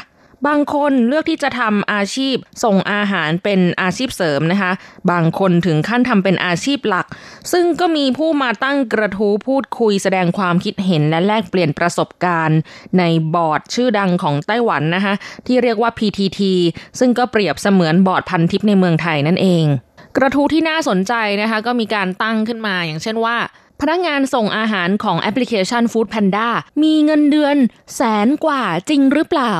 [0.46, 4.72] บางคนเลือกที่จะทำอาชีพส่งอาหารเป็นอาชีพเสริมนะคะ
[5.10, 7.06] บางคนถึงขั้นทำเป็นอาชีพหลัก
[7.52, 12.58] ซึ่งก็มีผู้มาตั้งกระทู้พูดคุยแสดงความคิดเห็นและแลกเปลี่ยนประสบการณ์
[12.98, 13.02] ใน
[13.34, 15.14] บอร์ดชื่อดังของไต้หวันนะคะ
[15.46, 16.40] ที่เรียกว่า PTT
[16.98, 19.64] ซึ่งก็เปรียบเสมือนบอร์ดพันทิปในเมืองไทยนั่นเอง
[20.16, 23.36] กระทู้ที่น่าสนใจนะคะก็มีการตั้งขึ้นมาอย่างเช่นว่า
[23.80, 26.48] พนักงานส่งอาหารของแอปพลิเคชัน Food Panda
[26.82, 27.56] มีเงินเดือน
[27.96, 29.54] แสนกว่าจริงหรือเปล่า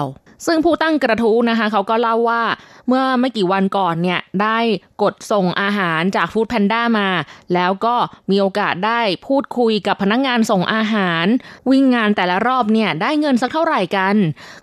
[0.47, 2.43] ซึ่งผู้ตั้งกระทู้นะคะเขาก็เล่าว่า
[2.89, 4.59] เมื่อไม่กี่วันก่อนเนี่ยได้
[5.03, 7.09] กดส่งอาหารจาก Food Panda มา
[7.55, 7.95] แล้วก็
[8.31, 11.27] มีโอกาสได้พูดคุยกับพนักงานส่งอาหาร
[11.71, 14.15] วิ่งงานแต่ละรอบเนี่ยได้เงินสักเท่าไหร่กัน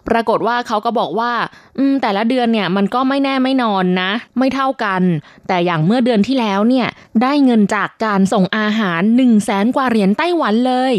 [0.07, 1.33] ปรากฏว่าเขาก็บอกว่า
[1.77, 5.01] อืมแต่ละเดือนเนี่ยมันก็ไม่แน่ไม่นอนนะ ไม่เท่ากัน
[5.47, 6.87] แต่อย่างเมื่อเดือนที่แล้วเนี่ย
[7.21, 10.93] ได้เงินจากการส่งอาหาร1นึ่งแสนกว่าเหรียญไต้หวันเลย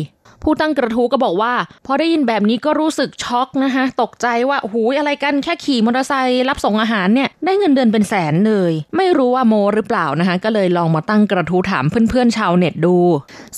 [0.49, 1.55] ผู้ตั้งกระทู้ก็บอกว่า
[1.87, 12.97] พอได้ยินแบบนี้ก็รู้สึกช็อกนะคะตกใจว่าหูยอะไรกันแค่ขี่มอเตอร์ไซค์รับส่งอาหารเนี่ยได้เงินเดือนเป็นแสนเลย ไม่รู้ว่าโมหรือเปล่านะคะก็เลยลองมาตั้งกระทู้ถามเพื่อนๆชาวเน็ตดู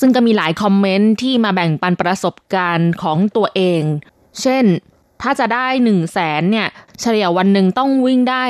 [0.01, 3.83] ซึ่งก็มีหลายคอมเมนต์ที่มาแบ่งปันประสบการณ์ของตัวเอง
[4.43, 4.65] เช่น
[5.23, 6.69] ถ้าจะได้1นึ่งแสนเนี่ย
[7.01, 8.45] เฉลี่ยวันหนึ่งต้องวิ่งได้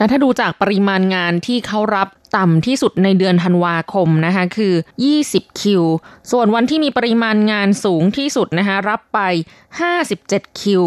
[0.00, 4.74] แล้วถ้าดูจากปริมาณงานที่เขารับต่ำที่สุดในเดือนธันวาคมนะคะคือ
[5.16, 5.82] 20 คิว
[6.30, 9.18] ส่วนวันที่มีปริมาณงานสูงที่สุดนะคะรับไป
[9.88, 10.82] 57 คิว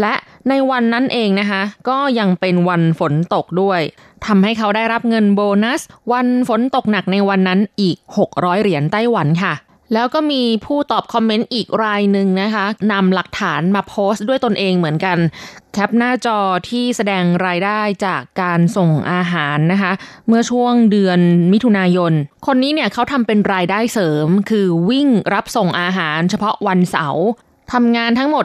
[0.00, 0.14] และ
[0.48, 3.80] ในวันนั้นเองนะคะก็ยังเป็นวันฝนตกด้วย
[4.26, 5.80] ทำให้เขาได้รับเงินโบนัส
[6.12, 7.96] วันฝนตกหนักในวันนั้นอีก
[8.30, 9.54] 600 เหรียญไต้หวันค่ะ
[9.94, 15.18] แล้วก็มีผู้ตอบคอมเมนต์อีกรายหนึ่งนะคะนำหลักฐานมาโพสต์ด้วยตนเองเหมือนกัน
[15.72, 19.92] แคปหน้าจอที่แสดงรายได้จากการส่งอาหารนะคะ
[20.28, 21.20] เมื่อช่วงเดือน
[21.52, 22.12] มิถุนายน
[22.46, 27.26] คนนี้เนี่ยเขาทำเป็นรายได้เสริม คือวิ่งรับส่งอาหารเฉพาะวันเสาร์
[27.72, 28.44] ทำงานทั้งหมด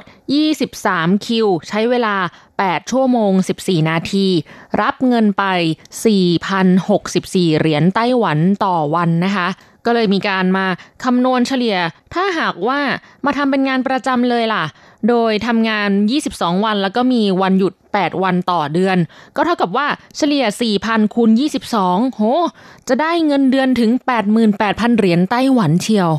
[0.64, 2.16] 23 คิว ใช้เวลา
[2.56, 3.32] 8 ชั่วโมง
[3.62, 4.28] 14 นาที
[4.82, 5.44] รับเงินไป
[6.36, 9.48] 4,064 เหรียญไต้หวันต่อวันนะคะ
[9.88, 10.66] ก็เลยมีการมา
[11.04, 11.78] คำนวณเฉลี่ย
[12.14, 12.80] ถ้าหากว่า
[13.26, 14.66] มาทำเป็นงานประจำเลยล่ะ
[15.10, 15.90] โดยทำงาน
[16.28, 18.98] 22 วันแล้วก็มีวันหยุด 8 วันต่อเดือน
[19.36, 20.46] ก็เท่ากับว่าเฉลี่ย
[20.80, 21.30] 4,000คูณ
[21.74, 22.22] 22 โห
[22.88, 23.92] จะได้เงินเดือนถึง
[24.46, 26.10] 88,000 เหรียญไต้หวันเชียว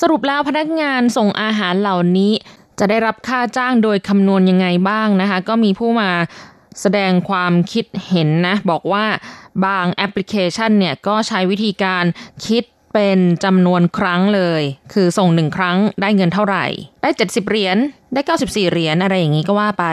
[0.00, 2.32] สรุปแล้วพนักงานส่งอาหารเหล่านี้
[2.78, 6.10] จะได้รับค่าจ้างโดยคำนวณยังไงบ้างนะคะ ก็มีผู้มา
[6.80, 9.04] แสดงความคิดเห็นนะ บอกว่า
[9.64, 12.04] บางแอปพลิเคชันเนี่ย ก็ใช้วิธีการ
[12.46, 16.64] คิด เป็นจำนวนครั้งเลย คือส่งหนึ่งครั้งได้เงินเท่าไหร่
[17.02, 17.78] ได้ 70 เหรียญ
[18.14, 19.84] ได้ 94 เหรียญอะไรอย่างนี้ก็ว่าไป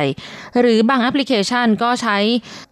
[0.59, 2.17] หรือบางแอปพลิเคชันก็ใช้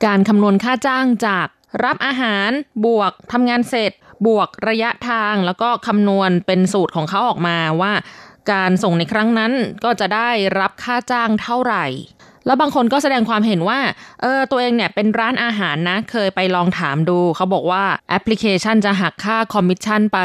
[0.06, 1.48] การคำนวณค่าจ้างจาก
[1.86, 2.50] รับอาหาร
[2.86, 3.92] บวกทำงานเสร็จ
[4.28, 7.94] บวกระยะทางแล้วก็คำนวณเป็นสูตรของเขาออกมาว่า
[8.52, 9.52] การส่งในครั้งนั้น
[9.84, 11.86] ก็จะได้รับค่าจ้างเท่าไหร่
[12.46, 13.80] แล้วบางคนก็แสดงความเห็นว่า
[14.22, 20.20] เออตัวเองเนี่ยเป็นร้านอาหารนะ เคยไปลองถามดู เขาบอกว่าแอปพลิเคชันจะหักค่าคอมมิชชั่นไป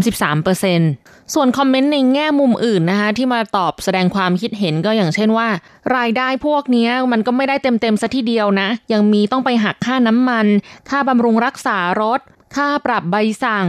[0.00, 5.48] 33%ส่วนคอมเมนต์ในแง่มุมอื่นนะคะ ที่มาตอบแสดงความคิดเห็นก็อย่างเช่นว่า
[5.96, 10.46] รายได้พวกนี้มันก็ไม่ได้เต็มๆซะทีเดียวนะ ยังมีต้องไปหักค่าน้ำมัน
[10.90, 12.20] ค่าบำรุงรักษารถ
[12.56, 13.66] ค่าปรับใบสั่ง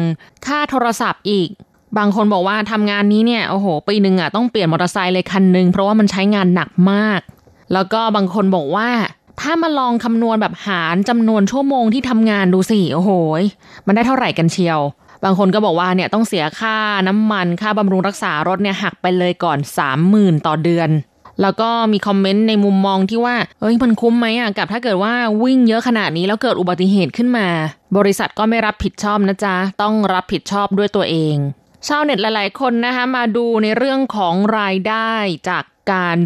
[0.47, 1.49] ค่าโทรศัพท์อีก
[1.97, 7.21] บางคนบอกว่าทำงานนี้เนี่ยโอ้โหปีหนึ่งอะต้องเปลี่ยนมอเตอร์ไซค์เลยคันหนึ่งเพราะว่ามันใช้งานหนักมาก
[7.73, 8.89] แล้วก็บางคนบอกว่า
[9.41, 13.11] ถ้ามาลองคำนวณแบบหารจำนวนชั่วโมงที่ทำงานดูสิโอ้โห
[13.87, 14.79] มันได้เท่าไหร่กันเชียว
[15.23, 19.57] บางคนก็บอกว่าเนี่ยต้องเสียค่าน้ำมันค่าบำรุงรักษารถเนี่ยหักไปเลยก่อน
[20.01, 20.89] 30,000 ต่อเดือน
[21.41, 27.47] แล้วก็มีคอมเมนต์ในมุมมองที่ว่า เอ้ยมันคุ้มไหมอะกับถ้าเกิดว่าวิ่งเยอะขนาดนี้แล้วเกิดอุบัติเหตุขึ้นมา
[27.97, 31.35] บริษัทก็ไม่รับผิดชอบนะจ๊ะ ต้องรับผิดชอบด้วยตัวเอง
[31.87, 35.13] ชาวเน็ตหลาย ๆ คนนะคะมาดูในเรื่องของรายได้
[35.49, 36.17] จาก การ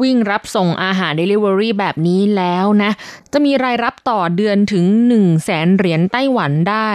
[0.00, 2.90] วิ่งรับส่งอาหาร Delivery แบบนี้แล้วนะ
[3.32, 6.90] จะมีรายรับต่อเดือนถึง 1 0 0 0 0แสนเหรียญไต้หวันได้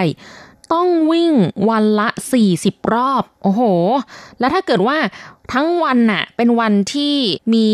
[0.73, 1.33] ต้องวิ่ง
[1.69, 2.09] วันละ
[2.51, 3.61] 40 รอบ โอ้โห
[4.39, 4.97] แล้วถ้าเกิดว่า
[5.53, 7.15] ทั้งวันน่ะเป็นวันที่
[7.53, 7.69] มี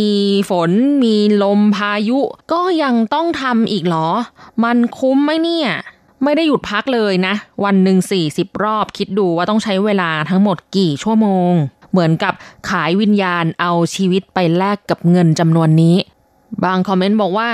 [0.49, 0.71] ฝน
[1.03, 2.19] มีลมพายุ
[2.53, 4.09] ก็ยังต้องทำอีกเหรอ
[4.63, 5.69] มันคุ้มไหมเนี่ย
[6.23, 7.33] ไม่ได้หยุดพักเลยนะ
[7.63, 7.97] วันหนึ่ง
[8.31, 11.53] 40 รอบคิดดูว่าต้องใช้เวลาทั้งหมดกี่ชั่วโมง
[11.97, 12.33] เหมือนกับ
[12.69, 15.95] ขายวิญญาณเอาชีวิตไปแลกกับเงินจำนวนนี้
[16.63, 17.49] บางคอมเมนต์บอกว่า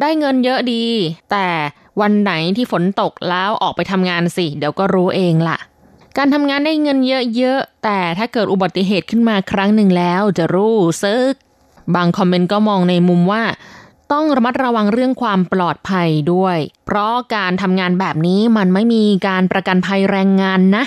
[0.00, 0.84] ได้เงินเยอะดี
[1.30, 1.46] แต่
[2.00, 5.58] วันไหนที่ฝนตกแล้วออกไปทำงานสิ เดี๋ยวก็รู้เองล่ะ
[6.16, 6.98] การทำงานได้เงิน
[7.36, 11.34] เยอะๆ แต่ถ้าเกิดอุบัติเหตุขึ้นมาครั้งหนึ่งแล้วจะรู้ซึก
[11.94, 13.42] บางคอมเมนต์ก็มองในมุมว่า
[14.12, 20.84] ต้องระมัดระวังเรื่องความปลอดภัยด้วย เพราะการทำงานแบบนี้มันไม่มีการประกันภัยแรงงานนะ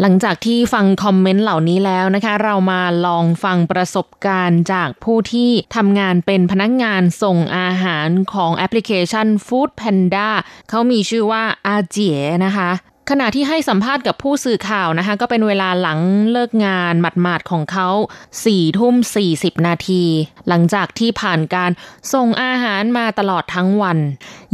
[0.00, 10.28] หลังจากที่ฟังคอมเมนต์เหล่านี้แล้วนะคะ เรามาลองฟังประสบการณ์จากผู้ที่ทำงานเป็นพนักงานส่งอาหารของแอปพลิเคชัน Food Panda
[10.68, 12.70] เขามีชื่อว่าอาเจียนะคะ
[13.10, 16.00] ขณะที่ให้สัมภาษณ์กับผู้สื่อข่าวนะคะ ก็เป็นเวลาหลัง
[16.32, 17.88] เลิกงานหมาดๆของเขา
[18.34, 18.94] 4ทุ่ม
[19.30, 20.02] 40 นาที
[20.48, 21.70] หลังจากที่ผ่านการ
[22.12, 23.98] ส่งอาหารมาตลอดทั้งวัน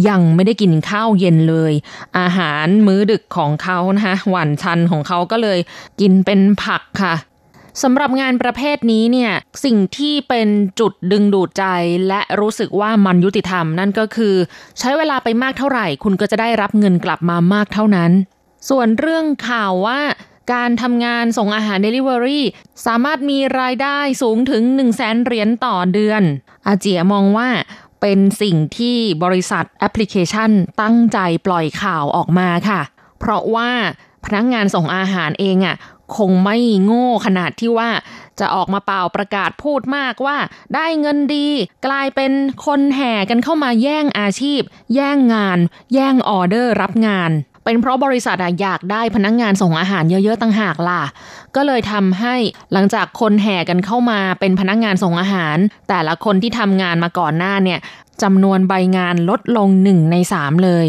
[0.08, 1.72] ยังไม่ได้กินข้าวเย็นเลย
[2.18, 5.58] อาหารมื้อดึกของเขานะคะหวานชันของเขาก็เลย
[6.00, 7.14] กินเป็นผักค่ะ
[7.82, 9.32] สำหรับงานประเภทนี้เนี่ย
[9.64, 10.48] สิ่งที่เป็น
[10.80, 11.64] จุดดึงดูดใจ
[12.08, 14.34] และรู้สึกว่ามันยุติธรรมนั่นก็คือ
[14.78, 18.10] ใช้เวลาไปมากเท่าไหร่ คุณก็จะได้รับเงินกลับมามากเท่านั้น
[18.68, 20.00] ส่วนเรื่องข่าวว่า
[20.52, 22.40] การทำงานส่งอาหาร Delivery
[22.86, 26.22] สามารถมีรายได้สูงถึง 1 0 0 0 0แสนเหรียญต่อเดือน
[26.66, 27.48] อาเจียมองว่า
[28.00, 32.80] เป็นสิ่งที่บริษัทแอปพลิเคชันตั้งใจปล่อยข่าวออกมาค่ะ
[33.18, 33.70] เพราะว่า
[34.24, 35.76] พนักงงานส่งอาหารเองอะ
[36.16, 37.90] คงไม่โง่ขนาดที่ว่า
[38.40, 40.36] จะออกมาเป่าประกาศพูดมากว่า
[40.74, 41.48] ได้เงินดี
[41.86, 42.32] กลายเป็น
[42.66, 44.60] คนแห่กันเข้ามาแย่งอาชีพ
[44.94, 45.58] แย่งงาน
[45.94, 47.30] แย่งออเดอร์รับงาน
[47.64, 51.02] เป็นเพราะบริษัทอยากได้พนักงงานส่งอาหารเยอะๆต่างหากล่ะ
[51.56, 52.34] ก็เลยทำให้
[52.72, 55.56] หลังจากคนแห่กันเข้ามาเป็นพนักงานส่งอาหาร
[55.88, 57.78] แต่ละคนที่ทำงานมาก่อนหน้าเนี่ย
[58.22, 60.86] จำนวนใบงานลดลงหนึ่งในสามเลย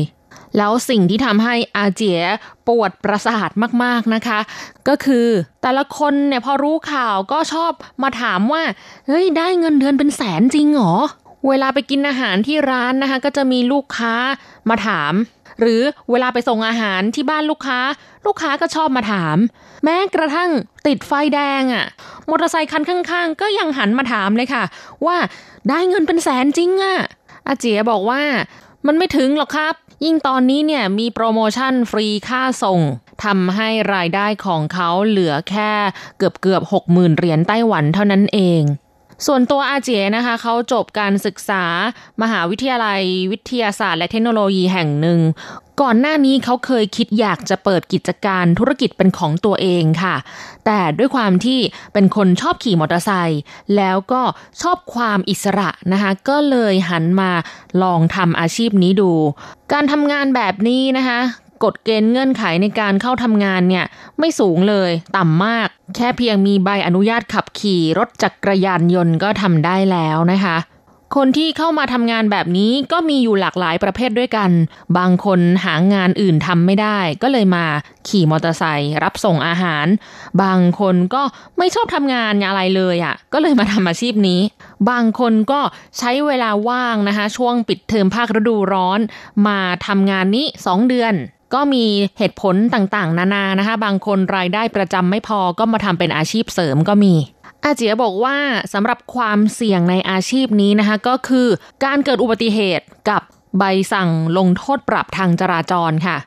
[0.57, 2.21] แล้วสิ่งที่ทำให้อาเจีย
[2.67, 3.49] ปวดประสาท
[3.83, 4.39] มากๆนะคะ
[4.87, 5.27] ก็คือ
[5.61, 7.71] แต่ละคนเนี่ยพอรู้ข่าวก็ชอบ
[8.03, 8.63] มาถามว่า
[9.07, 10.95] เฮ้ยได้เงินเดือนเป็นแสนจริงเหรอ
[11.47, 14.13] เวลาไปกินอาหารที่ร้านนะคะ ก็จะมีลูกค้า
[14.69, 15.13] มาถาม
[15.61, 17.79] หรือเวลาไปส่งอาหารที่บ้านลูกค้า
[18.25, 19.37] ลูกค้าก็ชอบมาถาม
[19.83, 20.49] แม้กระทั่ง
[20.87, 21.85] ติดไฟแดงอะ่ะ
[22.29, 24.63] มอเตอร์ไซคันข้างๆ ก็ยังหันมาถามเลยค่ะ
[25.05, 25.17] ว่า
[25.69, 26.97] ได้เงินเป็นแสนจริงอะ่ะ
[27.47, 28.21] อาเจียบอกว่า
[28.87, 32.79] มันไม่ถึงหรอกครับ ยิ่งตอนนี้เนี่ยมีโปรโมชั่นฟรีค่าส่ง
[33.23, 35.71] ทำให้รายได้ของเขาเหลือแค่
[36.17, 38.61] เกือบเกือบหกหมื่นเหรียญไต้หวันเท่านั้นเอง
[39.27, 41.63] ส่วนตัวอาเจียนะคะเขาจบการศึกษา
[42.21, 45.19] มหาวิทยาลัยวิทยาศาสตร์ และเทคโนโลยีแห่งหนึ่ง
[45.81, 50.15] ก่อนหน้านี้เขาเคยคิดอยากจะเปิดกิจการธุรกิจเป็นของตัวเองค่ะ
[50.65, 51.59] แต่ด้วยความที่
[51.93, 53.41] เป็นคนชอบขี่มอเตอร์ไซค์
[53.75, 54.21] แล้วก็
[54.61, 57.31] ชอบความอิสระนะคะก็เลยหันมา
[57.83, 59.11] ลองทำอาชีพนี้ดู
[59.73, 61.19] การทำงานแบบนี้นะคะ
[61.63, 63.85] กฎเกณฑ์เงื่อนไขในการเข้าทำงานเนี่ย
[64.19, 70.57] ไม่สูงเลยต่ำมาก แค่เพียงมีใบอนุญาตขับขี่รถจักรยานยนต์ก็ทำได้แล้วนะคะ
[71.17, 74.51] คนที่เข้ามาทำงานแบบนี้ก็มีอยู่หลากหลายประเภทด้วยกัน
[74.97, 77.65] บางคนหางานอื่นทำไม่ได้ ก็เลยมา
[78.07, 79.85] ขี่มอเตอร์ไซค์รับส่งอาหาร
[80.43, 81.23] บางคนก็
[81.57, 84.41] ไม่ชอบทำงานอะไรเลยอะ่ะ ก็เลยมาทำอาชีพนี้
[84.89, 85.59] บางคนก็
[85.97, 88.99] ใช้เวลาว่างนะคะ ช่วงปิดเทอมภาคฤดูร้อน
[89.47, 91.15] มาทำงานนี้ 2 เดือน
[91.53, 91.85] ก็มี
[92.17, 97.13] เหตุผลต่างๆ นานานะคะ บางคนรายได้ประจำไม่พอก็มาทำเป็นอาชีพเสริมก็มี
[97.63, 98.37] อาเจียบอกว่า
[98.73, 101.47] สำหรับความเสี่ยงในอาชีพนี้นะคะ ก็คือ
[101.83, 103.21] การเกิดอุบัติเหตุกับ
[103.57, 106.17] ใบสั่งลงโทษปรับทางจราจรค่ะ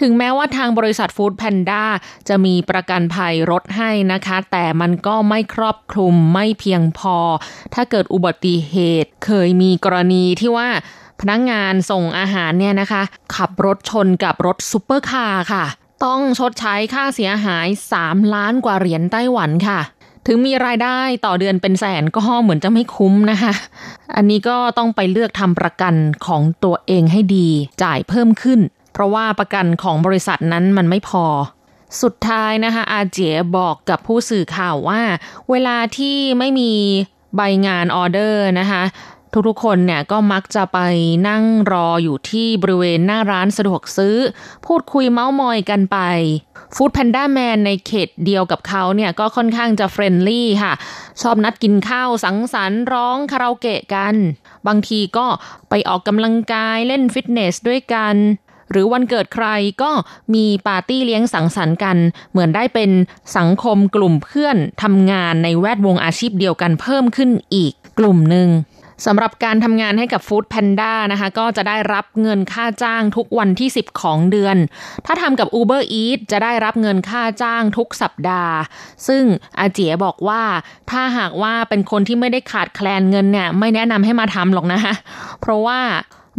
[0.00, 1.84] ถึงแม้ว่าทางบริษัทฟู้ดแพนด้า
[2.28, 7.16] จะมีประกันภัยรถให้นะคะ แต่มันก็ไม่ครอบคลุมไม่เพียงพอ
[7.74, 10.68] ถ้าเกิดอุบัติเหตุเคยมีกรณีที่ว่า
[11.20, 13.02] พนักงานส่งอาหารเนี่ยนะคะ
[13.36, 15.64] ขับรถชนกับรถซูเปอร์คาร์ค่ะ
[16.04, 17.68] ต้องชดใช้ค่าเสียหาย
[18.00, 19.80] 3 ล้านกว่าเหรียญไต้หวันค่ะ
[20.26, 23.52] ถึงมีรายได้ต่อเดือนเป็นแสนก็เหมือนจะไม่คุ้มนะคะ
[24.16, 25.94] อันนี้ก็ต้องไปเลือกทำประกัน
[26.26, 27.48] ของตัวเองให้ดี
[27.82, 28.60] จ่ายเพิ่มขึ้น
[28.92, 31.24] เพราะว่าประกันของบริษัทนั้นมันไม่พอ
[32.02, 35.02] สุดท้ายนะคะ อาเจียบอกกับผู้สื่อข่าวว่า
[35.50, 36.72] เวลาที่ไม่มี
[37.36, 38.82] ใบงานออเดอร์นะคะ
[39.48, 40.78] ทุกๆคนเนี่ยก็มักจะไป
[41.28, 44.16] นั่งรออยู่ที่บริเวณหน้าร้านสะดวกซื้อ
[44.66, 45.98] พูดคุยเมาส์มอยกันไป
[46.74, 50.72] Foodpanda man ในเขตเดียวกับเขาเนี่ยก็ค่อนข้างจะ friendly ค่ะ
[51.20, 54.14] ชอบนัดกินข้าวสังสรรค์ร้องคาราโอเกะกัน
[54.66, 55.26] บางทีก็
[55.68, 58.16] ไปออกกำลังกายเล่นฟิตเนสด้วยกัน
[58.70, 59.46] หรือวันเกิดใคร
[59.82, 59.90] ก็
[60.34, 61.96] มีปาร์ตี้เลี้ยงสังสรรค์กัน
[62.30, 62.90] เหมือนได้เป็น
[63.36, 68.48] สังคมกลุ่มเพื่อนทำงานในแวดวงอาชีพเดียวกันเพิ่มขึ้นอีกกลุ่มหนึ่ง
[69.06, 74.56] สำหรับการทำงานให้กับ Food Panda นะคะ ก็จะได้รับเงินค่าจ้างทุกวันที่ 10 ของเดือน
[75.06, 78.54] ถ้าทำกับ Uber Eats จะได้รับเงินค่าจ้างทุกสัปดาห์
[79.08, 79.24] ซึ่ง
[79.58, 80.42] อาเจียบอกว่า
[80.90, 84.94] ถ้าหากว่าเป็นคนที่ไม่ได้ขาดแคลนเงินเนี่ย ไม่แนะนำให้มาทำหรอกนะคะ
[85.40, 85.80] เพราะว่า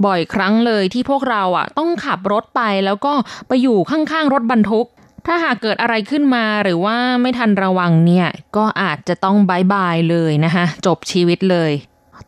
[0.05, 3.13] บ่อยครั้งเลยที่พวกเราอะต้องขับรถไปแล้วก็
[3.47, 4.87] ไปอยู่ข้างๆรถบรรทุก
[5.27, 11.73] ถ้าหากเกิดอะไรขึ้นมาหรือว่าไม่ทันระวังเนี่ย ก็อาจจะต้องบายบายเลยนะคะจบชีวิตเลย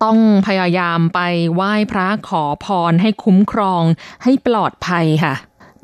[0.04, 1.20] ต้องพยายามไป
[1.54, 3.84] ไหว้พระขอพรให้คุ้มครอง
[4.24, 5.36] ให้ปลอดภัยค่ะ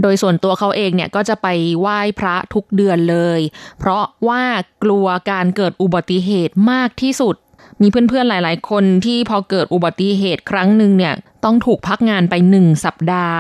[0.02, 1.48] โดยส่วนตัวเขาเองเนี่ยก็จะไป
[1.80, 3.40] ไหว้พระทุกเดือนเลย
[3.80, 4.44] เพราะว่า
[4.84, 7.36] กลัวการเกิดอุบัติเหตุมากที่สุด
[7.82, 13.38] มีเพื่อนๆหลายๆ คนที่พอเกิดอุบัติเหตุครั้งหนึ่งเนี่ยต้องถูกพักงานไปหนึ่งสัปดาห์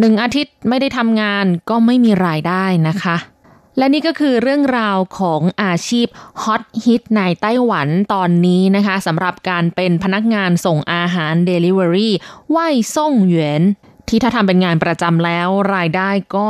[0.00, 3.16] หนึ่งอาทิตย์ไม่ได้ทำงานก็ไม่มีรายได้นะคะ
[3.78, 6.06] และนี่ก็คือเรื่องราวของอาชีพ
[6.42, 12.10] ฮอตฮิตในไต้หวันตอนนี้นะคะสำหรับการเป็นพนักงานส่งอาหาร Delivery
[12.50, 13.62] ไหว้ซ่งเหวียน
[14.08, 16.48] ที่ถ้าทำเป็นงานประจำแล้วรายได้ก็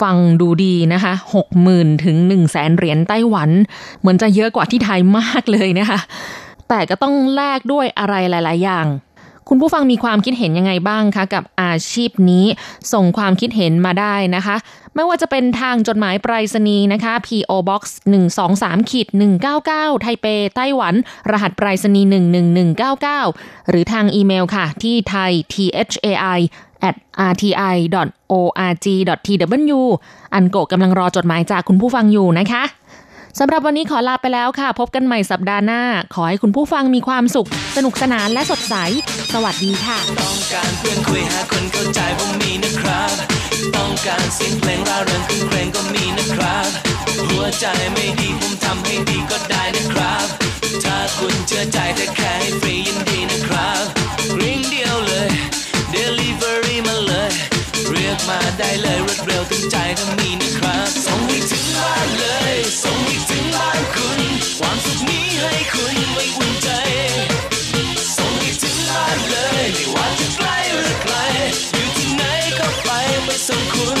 [0.00, 1.12] ฟังดูดีนะคะ
[1.58, 3.50] 60,000 ถึง 1 0 0 0 0แสนเหรียญไต้หวัน
[4.00, 6.00] เหมือนจะเยอะกว่าที่ไทยมากเลยนะคะ
[6.68, 8.86] แต่ก็ต้องแลกด้วยอะไรหลาย ๆ อย่าง
[9.54, 12.46] คุณผู้ฟังมีความคิดเห็นยังไงบ้างคะกับอาชีพนี้
[12.92, 14.56] ส่งความคิดเห็นมาได้นะคะ
[14.94, 17.82] ไม่ว่าจะเป็นทางจดหมายไปรษณีย์นะคะ PO Box
[18.36, 19.08] 123ขีด
[19.54, 20.94] 199 ไทเป ไต้หวัน
[21.30, 22.08] รหัสไปรษณีย์
[22.88, 26.38] 11199 หรือทางอีเมลค่ะ ที่ไทย thai
[26.88, 26.96] at
[27.30, 27.90] rti.org.tw
[30.34, 32.62] อันโกกำลังรอจดหมายจากคุณผู้ฟังอยู่นะคะ
[33.38, 35.82] สำหรับวันนี้ขอลาไปแล้วค่ะ พบกันใหม่สัปดาห์หน้า
[36.14, 38.74] ขอให้คุณผู้ฟังมีความสุข สนุกสนานและสดใส
[39.32, 43.14] สวัสดีค่ะ ต้องการเพื่อนคุยหาคนเข้าใจผมมีนะครับ
[43.76, 46.68] ต้องการเสียงเพลงร่าเริงคึ้นเครงก็มีนะครับ
[47.30, 50.26] หัวใจไม่ดีผมทำให้ดีก็ได้นะครับ
[50.84, 53.82] ถ้าคุณเชื่อใจจะแค่ให้ฟรียินดีนะครับ
[54.40, 55.30] ริงเดียวเลย
[55.94, 56.61] Delivery
[58.28, 64.20] มาได้เลยรวดเร็วถึงใจก็มีนะครับส่งให้ถึงบ้านเลยส่งให้ถึงบ้านคุณ
[64.58, 66.68] ความสุขนี้ให้คุณไว้อุ่นใจ
[68.16, 71.14] ส่งให้ถึงบ้านเลยไม่ว่าจะไกลหรือไกล
[71.74, 72.22] อยู่ที่ไหน
[72.58, 72.90] ก็ไป
[73.24, 74.00] ไปส่งคุณ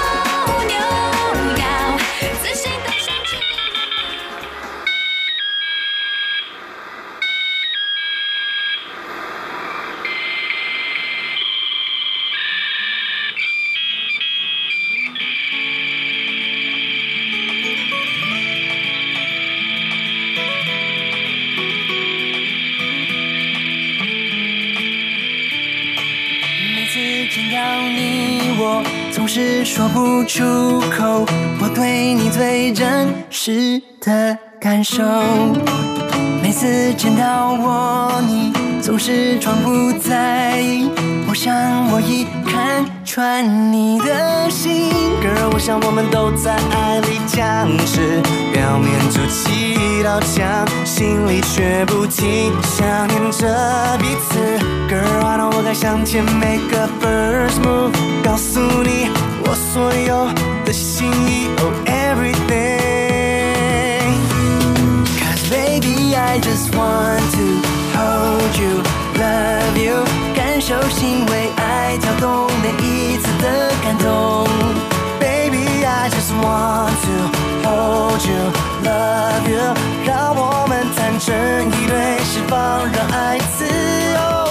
[30.25, 31.25] 出口
[31.61, 35.03] 我对你最真实的感受。
[36.41, 40.89] 每次见到我，你总是装不在意，
[41.27, 41.53] 我想
[41.91, 44.91] 我已看穿你的心。
[45.21, 54.39] Girl，我想我们都在爱里僵持，表面筑起一道墙，心里却不停想念着彼此。
[54.89, 59.09] Girl，I know 我该向前 make a first move，告诉你
[59.45, 60.27] 我所有
[60.65, 62.81] 的心意，Oh everything。
[65.19, 67.61] Cause baby I just want to
[67.95, 68.83] hold you,
[69.15, 74.47] love you，感受心为爱跳动每一次的感动。
[75.19, 77.29] Baby I just want to
[77.67, 78.51] hold you,
[78.83, 79.73] love you，
[80.05, 84.50] 让我们坦诚一对，释放让爱自由。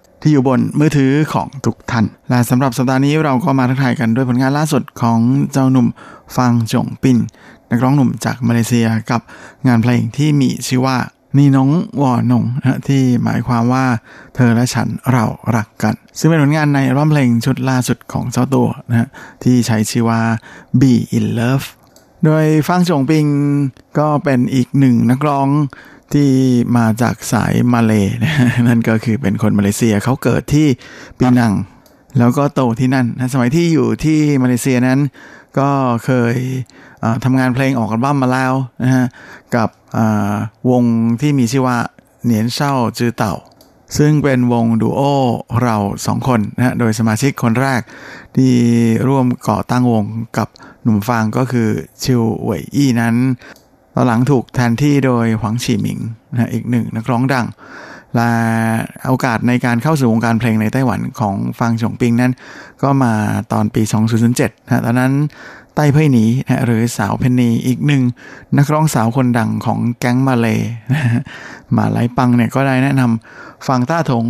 [0.21, 5.19] ที่อยู่บนมือถือของทุกท่าน และสำหรับสัปดาห์นี้เราก็มาทักทายกันด้วยผลงานล่าสุดของ
[5.51, 5.87] เจ้าหนุ่ม
[6.37, 7.17] ฟังจงปิน
[7.69, 9.21] นักร้องหนุ่มจากมาเลเซียกับ
[9.67, 10.97] งานเพลงที่มีชื่อว่า
[11.37, 11.69] นี่น้อง
[12.01, 13.85] วอนงนะที่หมายความว่า
[14.35, 19.07] เธอและฉันเรารักกัน ซึ่งเป็นผลงานในอัลบั้มเพลงชุดล่าสุดของเจ้าตัวนะฮะ
[19.43, 20.21] ที่ใช้ชื่อว่า
[20.79, 21.65] Be in Love
[22.25, 23.25] โดยฟังจงปิง
[23.99, 25.47] ก็เป็นอีกหนึ่งนักร้อง
[26.13, 26.29] ที่
[26.77, 28.33] มาจากสายมาเลยนะ
[28.67, 30.67] นั่นก็คือเป็นคนมาเลเซียเขาเกิดที่
[31.17, 31.53] ปีนัง
[32.17, 34.99] แล้วก็โตที่นั่นนะสมัยที่อยู่ที่มาเลเซียนั้น
[35.59, 35.69] ก็
[36.05, 36.35] เคย
[37.23, 38.53] ทำงานเพลงออกอัลบั้มมาแล้ว
[38.83, 39.05] นะฮะ
[39.55, 39.69] กับ
[40.69, 40.83] วง
[41.21, 41.77] ที่มีชื่อว่า
[42.23, 43.35] เหนียนเช่าจือเต่า
[43.97, 45.01] ซึ่งเป็นวงดูโอ
[45.61, 47.81] เราสองคนนะฮะโดยสมาชิกคนแรก
[48.35, 48.53] ที่
[49.07, 50.05] ร่วมก่อตั้งวง
[50.37, 50.47] กับ
[50.83, 51.69] หนุ่มฟางก็คือ
[52.03, 53.15] ชิวเหวยอี้นั้น
[53.95, 55.99] ตอนหลังถูกแทนที่โดยหวังฉีหมิง
[56.31, 57.45] นะอีกหนึ่งนักร้องดัง
[58.15, 58.29] และ
[59.07, 62.31] โอกาสในการเข้าสู่วงการเพลงในไต้หวันของฟางฉงปิงนั้น
[62.83, 63.13] ก็มา
[63.51, 63.81] ตอนปี
[64.25, 65.13] 2007นะตอนนั้น
[65.75, 68.03] ไต้เพ่ยหนีนะหรือสาวเพนนีอีกหนึ่ง
[68.57, 70.59] นักร้องสาวคนดังของแก๊งมาเลย
[70.93, 71.01] นะ
[71.77, 74.25] มาไลปังเนี่ยก็ได้แนะนำฟังต้าถง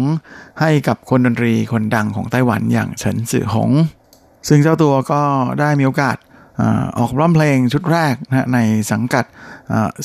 [0.59, 3.71] ให้กับคนดนตรีคนดังของไต้หวันอย่างเฉินสื่อหง
[4.47, 5.21] ซึ่งเจ้าตัวก็
[5.59, 6.17] ได้มีโอกาส
[6.97, 8.59] ออกร้องเพลงชุดแรกนะใน
[8.91, 9.25] สังกัด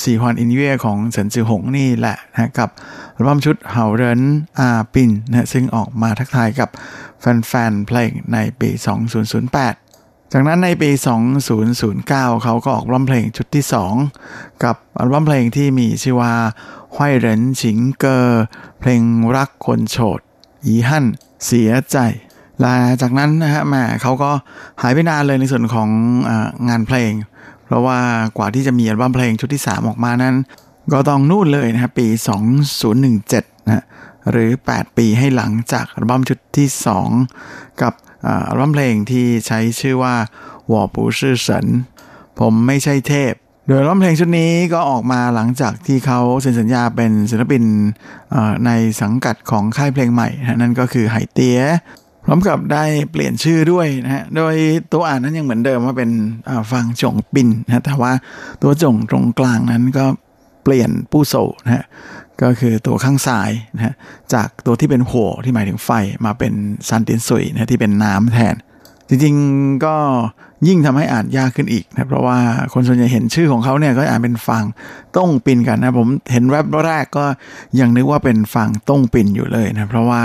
[0.03, 2.69] สี่ฮอนอินเวียของเฉินซือหงนี่แหละนะกับ
[3.17, 4.21] อัลบั้มชุดเฮาเรน
[4.59, 6.69] อาปินนะซึ่งออกมาทักทายกับ
[7.21, 8.71] แฟนๆเพลงในปี
[9.51, 10.91] 2008 จากนั้นในปี
[11.47, 12.09] 2009
[12.45, 13.65] เขาก็ออกอัลบั้มเพลงชุดที่
[14.13, 16.35] 2 กับอัลบั้มเพลงที่มีชื่อว่า
[16.97, 18.19] ห้อยเหรินฉิงเกอ
[18.81, 19.03] เพลง
[19.37, 20.21] รักคนโฉด
[20.65, 21.07] อีหั่น
[21.47, 21.99] เสียใจ
[22.61, 24.31] หลังจากนั้นนะฮะแม่เขาก็
[24.83, 25.89] หายไปนานเลยในส่วนของ
[26.69, 27.13] งานเพลง
[27.65, 27.99] เพราะว่า
[28.37, 30.35] กว่าที่จะมีอัลบั้มเพลงชุดที่ 3 ออกมานั้น
[30.93, 32.07] ก็ต้องนู่นเลยนะฮะปี
[32.89, 33.85] 2017นะ
[34.31, 36.69] หรือ 8 ปีให้หลังจากอัลบั้มชุดที่
[37.25, 37.93] 2 กับ
[38.49, 40.15] อัลบั้มเพลงที่ใช้ชื่อว่า
[40.69, 41.67] หัวปูชื่อเฉิน
[42.41, 43.33] ผมไม่ใช่เทพ
[43.69, 47.65] โดยร้องเพลงชุดนี้ก็ออกมาหลังจากที่เขาเซ็นสัญญาเป็นศิลปิน
[48.67, 48.71] ใน
[49.03, 51.61] สังกัดของค่ายเพลงใหม่ นั่นก็คือไหเตีย
[52.27, 54.55] พร้อมกับได้เปลี่ยนชื่อด้วยนะฮะ โดย
[54.93, 56.11] ตัวอ่านนั้นยังเหมือนเดิมว่าเป็น
[56.73, 58.13] ฟังจงปินนะแต่ว่า
[58.63, 60.05] ตัวจงตรงกลางนั้นก็
[60.65, 61.85] เปลี่ยนผู้โซนะฮะ
[62.43, 63.95] ก็คือตัวข้างซ้ายนะฮะ
[64.35, 65.91] จากตัวที่เป็นหัวที่หมายถึงไฟ
[66.27, 66.53] มาเป็น
[66.89, 68.55] ซันตินสุยนะะที่เป็นน้ำแทน
[69.09, 69.95] จริงๆก็
[70.69, 72.39] ยิ่งทำให้อ่านยากขึ้นอีกนะเพราะว่า
[72.73, 74.65] คนส่วนใหญ่เห็นชื่อของเขาเนี่ยก็อ่านเป็นฟัง
[75.17, 77.25] ต้งปินกันนะผมเห็นแรปแรกก็
[77.81, 80.23] ยังนึกว่าเป็นฟังต้งปินอยู่เลยนะเพราะว่า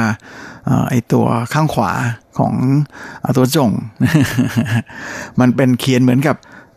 [0.70, 1.92] ออไอตัวข้างขวา
[2.38, 2.54] ของ
[3.24, 3.72] อตัวจง
[5.40, 6.36] มันเป็นเขียนเหมือนกับ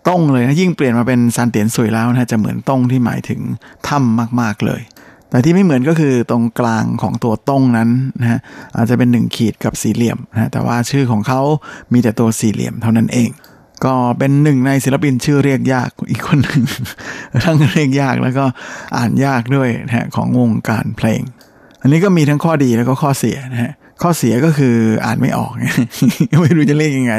[0.08, 3.40] ต้งเลยนะยิ่งเปลี่ยนมาเป็นซันเตียนสุยแล้วนะจะเหมือนต้งที่หมายถึง
[3.88, 4.80] ถ้ำมากๆเลย
[5.34, 7.88] แต่ที่ไม่เหมือนก็คือตรงกลางของตัวต้งนั้น
[8.20, 8.40] นะฮะ
[8.76, 11.40] อาจจะเป็นหนึ่งขีดกับสี่เหลี่ยมนะแต่ว่าชื่อของเขา
[11.92, 13.30] มีแต่ตัวสี่เหลี่ยมเท่านั้นเอง
[13.84, 16.62] ก็เป็นหนึ่งในศิลปินชื่อเรียกยากอีกคนหนึ่ง
[17.44, 18.44] ทั้งเรียกยากแล้วก็
[18.96, 21.22] อ่านยากด้วยนะฮะของวงการเพลง
[21.80, 23.72] อันนี้ก็มีทั้งข้อดีแล้วก็ข้อเสียนะฮะ
[24.02, 25.52] ข้อเสียก็คืออ่านไม่ออก
[26.42, 27.14] ไม่รู้จะเรียกยังไง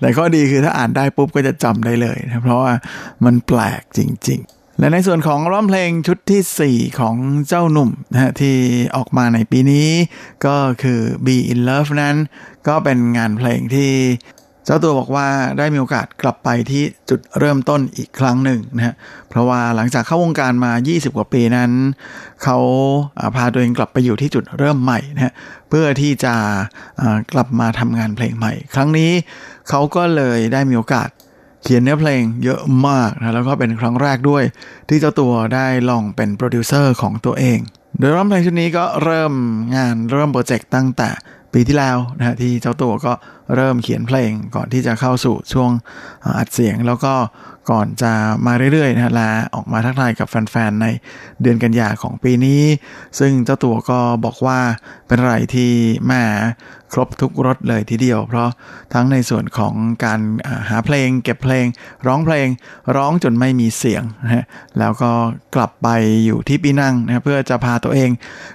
[0.00, 2.72] แต่ข้อดีคือถ้าอ่านได้ปุ๊บก็จะจำได้เลยนะเพราะว่า
[3.24, 7.16] มันแปลกจริง ๆ และในส่วนของร้องเพลงชุดทีสี่ 4 ของ
[7.48, 8.56] เจ้าหนุ่มนะฮะที่
[8.96, 9.88] ออกมาในปีนี้
[10.46, 12.16] ก็คือ Be in Love นั้น
[12.68, 13.92] ก็เป็นงานเพลงที่
[14.64, 18.94] เจ้าตัวบอกว่าได้มีโอกาสกลับไปที่จุดเริ่มต้นอีกครั้งหนึ่งนะฮะ
[19.28, 21.70] เพราะว่าหลังจากเข้าวงการมา 20 กว่าปีนั้น
[22.42, 22.58] เขา
[23.36, 25.32] พาตัวเองกลับไปอยู่ที่จุดเริ่มใหม่นะฮะ
[25.68, 26.34] เพื่อที่จะ
[27.32, 29.10] กลับมาทำงานเพลงใหม่ ครั้งนี้
[29.68, 31.08] เขาก็เลยได้มีโอกาส
[31.62, 34.44] เขียนเนื้อเพลงเยอะมากนะแล้วก็เป็นครั้งแรกด้วย
[34.88, 37.58] ที่เจ้าตัวได้ลองเป็นโปรดิวเซอร์ของตัวเอง
[37.98, 39.32] โดยร้องเพลงชุดนี้ก็เริ่ม
[39.76, 41.08] งานเริ่มโปรเจกต์ตั้งแต่
[41.52, 43.12] ปีที่แล้วนะที่เจ้าตัวก็
[43.54, 45.70] เริ่มเขียนเพลงก่อนที่จะเข้าสู่ช่วง
[46.38, 47.14] อัดเสียง แล้วก็
[47.70, 48.12] ก่อนจะ
[48.46, 50.86] มาเรื่อยๆนะฮะและออกมาทักทายกับแฟนๆใน
[51.42, 52.62] เดือนกันยาของปีนี้
[53.18, 54.58] ซึ่งเจ้าตัวก็บอกว่า
[55.06, 55.70] เป็นอะไรที่
[56.06, 56.22] แหม่
[56.92, 58.48] ครบทุกรสเลยทีเดียว เพราะ
[58.94, 60.20] ทั้งในส่วนของการ
[60.68, 61.66] หาเพลง เก็บเพลง
[62.06, 62.48] ร้องเพลง
[62.96, 64.44] ร้องจนไม่มีเสียงนะฮะ
[64.78, 65.12] แล้วก็
[65.54, 65.88] กลับไป
[66.24, 68.10] อยู่ที่ปีนังนะเพื่อจะพาตัวเอง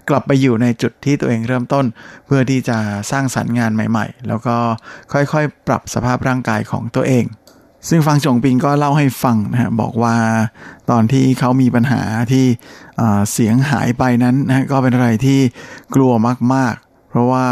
[0.10, 1.86] กลับไปอยู่ในจุดที่ตัวเองเริ่มต้น
[2.26, 2.78] เพื่อที่จะ
[3.12, 4.56] สร้างสรรค์งานใหม่ ๆ แล้วก็
[5.14, 7.26] ค่อยๆ ปรับสภาพร่างกายของตัวเอง
[7.90, 10.16] ซึ่งฟังจงปิงก็เล่าให้ฟังนะฮะบอกว่า
[10.90, 12.46] ตอนที่เขามีปัญหาที่
[13.32, 15.40] เสียงหายไปนั้นนะก็เป็นอะไรที่
[15.96, 16.12] กลัว
[16.54, 17.46] มาก ๆ เพราะว่า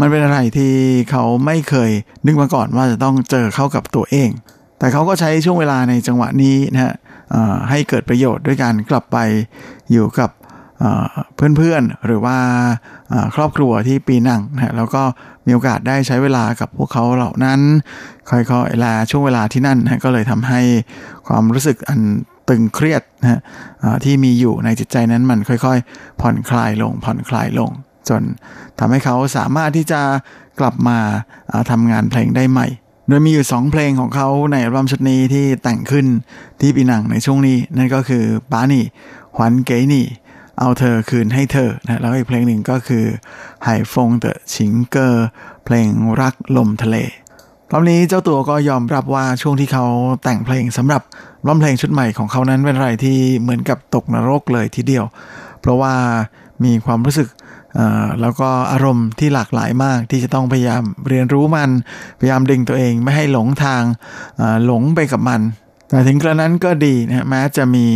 [0.00, 0.74] มันเป็นอะไรที่
[1.10, 1.90] เขาไม่เคย
[2.26, 4.30] นึกมาก่อนว่าจะต้องเจอเข้ากับตัวเอง
[4.78, 6.94] แต่เขาก็ใช้ช่วงเวลาในจังหวะนี้นะฮะ
[7.70, 9.18] ให้เกิดประโยชน์ด้วยการกลับไป
[9.92, 10.30] อยู่กับ
[11.56, 12.38] เพื่อนๆ หรือว่า
[13.34, 15.02] ครอบครัวที่ปีนังนะฮะแล้วก็
[15.46, 17.60] มีโอกาสได้ใช้เวลากับพวกเขาเหล่านั้น
[18.30, 20.60] ค่อยๆเวลาช่วงเวลาที่นั่นนะก็เลยทำให้
[21.26, 22.00] ความรู้สึกอัน
[22.48, 23.40] ตึงเครียดนะฮะ
[24.04, 27.70] ที่มีอยู่ในจิตใจนั้นมันค่อยๆ ผ่อนคลายลงผ่อนคลายลง
[28.08, 28.22] จน
[28.78, 30.00] ทำให้เขาสามารถที่จะ
[30.60, 30.98] กลับมา
[31.50, 32.68] อ่าทำงานเพลงได้ใหม่
[33.08, 36.06] โดยมีอยู่ 2 เพลงของเขาในอัลบั้มชุดนี้ที่แต่งขึ้น
[36.60, 38.84] ที่ปีหนังในช่วงนี้ นั่นก็คือปานี่
[39.36, 40.06] หวันเกนี่
[40.58, 43.04] เอาเธอคืนให้เธอนะแล้วอีกเพลงหนึ่งก็คือ
[43.64, 45.26] ไหฟงเตอชิงเกอร์
[45.64, 45.88] เพลง
[46.20, 46.96] รักลมทะเล
[47.72, 49.86] รอบนี้เจ้าตัวก็ยอมรับว่าช่วงที่เขา
[50.22, 51.02] แต่งเพลงสำหรับ
[51.46, 55.04] ร้องเพลงชุดใหม่ของเขานั้นเป็นอะไรที่เหมือนกับตกนรกเลยทีเดียว
[55.60, 55.94] เพราะว่า
[56.64, 57.28] มีความรู้สึก
[58.20, 61.70] แล้วก็อารมณ์ที่หลากหลายมากที่จะต้องพยายามเรียนรู้มัน
[62.18, 63.82] พยายามดึงตัวเองไม่ให้หลงทาง
[64.66, 65.40] หลงไปกับมัน
[65.88, 67.86] แต่ถึงกระนั้นก็ดีนะแม้จะมี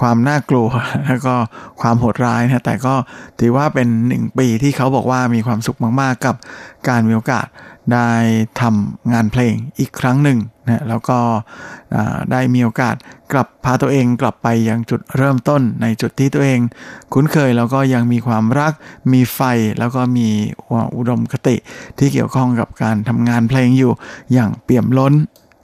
[0.00, 0.68] ความน่ากลัว
[1.06, 1.34] แล้วก็
[1.80, 2.94] ความโหดร้ายนะแต่ก็
[3.40, 6.34] ถือว่าเป็นหนึ่งปีที่เขาบอกว่ามีความสุขมากๆ กับ
[6.88, 7.46] การมีโอกาส
[7.92, 8.10] ได้
[8.60, 11.18] ทำงานเพลงอีกครั้งหนึ่งนะแล้วก็
[12.32, 12.94] ได้มีโอกาส
[13.32, 16.60] กลับพาตัวเองกลับไปยังจุดเริ่มต้นในจุดที่ตัวเอง
[17.12, 18.72] คุ้นเคยแล้วก็ยังมีความรัก
[19.12, 19.40] มีไฟ
[19.78, 20.28] แล้วก็มี
[20.96, 21.56] อุดมคติ
[21.98, 23.92] ที่เกี่ยวข้องกับการทำงานเพลงอยู่
[24.32, 25.14] อย่างเปี่ยมล้น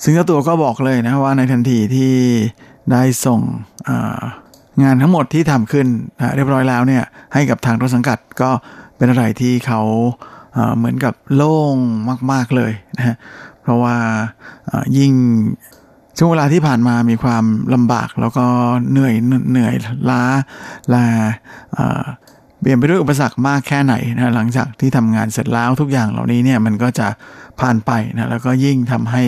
[0.03, 2.14] ซึ่งเจ้าตัวก็บอกเลยนะว่าในทันทีที่
[2.92, 3.40] ได้ส่ง
[4.82, 5.86] งานทั้งหมดที่ทำขึ้น
[6.34, 8.51] เรียบร้อยแล้วเนี่ยให้กับทางรถสังกัดก็
[8.96, 9.80] เป็นอะไรที่เขา
[10.76, 11.76] เหมือนกับโล่ง
[12.32, 13.16] มาก ๆเลยนะฮะ
[13.62, 13.96] เพราะว่า
[14.98, 15.12] ยิ่ง
[16.18, 17.44] ช่วงเวลาที่ผ่านมามีความ
[17.74, 18.46] ลำบากแล้วก็
[18.90, 19.14] เหนื่อย
[19.51, 19.74] เหนื่อย
[20.11, 20.22] ล้า
[20.90, 21.07] และ
[22.61, 27.08] เปลี่ยนไปด้วยอุปสรรคมากแค่ไหนนะหลังจากที่ทำงานเสร็จแล้วทุกอย่างเหล่านี้เนี่ยมันก็จะ
[27.61, 29.22] ผ่านไปนะแล้วก็ยิ่งทำให้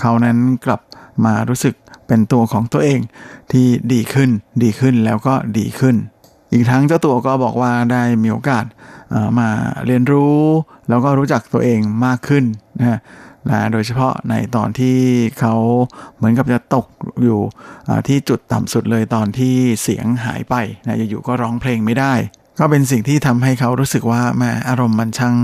[0.00, 0.80] เขานั้นกลับ
[1.24, 1.74] มารู้สึก
[2.06, 3.00] เป็นตัวของตัวเอง
[3.52, 4.30] ที่ดีขึ้น
[4.62, 5.96] ดีขึ้นแล้วก็ดีขึ้น
[6.52, 8.64] อีกทั้งเจ้าตัวก็บอกว่าได้มีโอกาส
[9.38, 9.48] มา
[9.86, 10.38] เรียนรู้
[10.88, 12.44] แล้วก็รู้จักตัวเองมากขึ้น
[12.80, 12.98] นะ
[13.50, 14.96] นะโดยเฉพาะในตอนที่
[15.40, 15.54] เขา
[16.16, 16.86] เหมือนกับจะตก
[17.22, 17.40] อยู่
[18.08, 20.54] ที่จุดต่ำสุดเลยตอนที่เสียงหายไป
[20.86, 22.14] นะอยู่ๆก็ร้องเพลงไม่ได้
[22.60, 25.34] ก็เป็นสิ่งที่ทำให้เขารู้สึกว่าแม่อารมณ์มันช่าง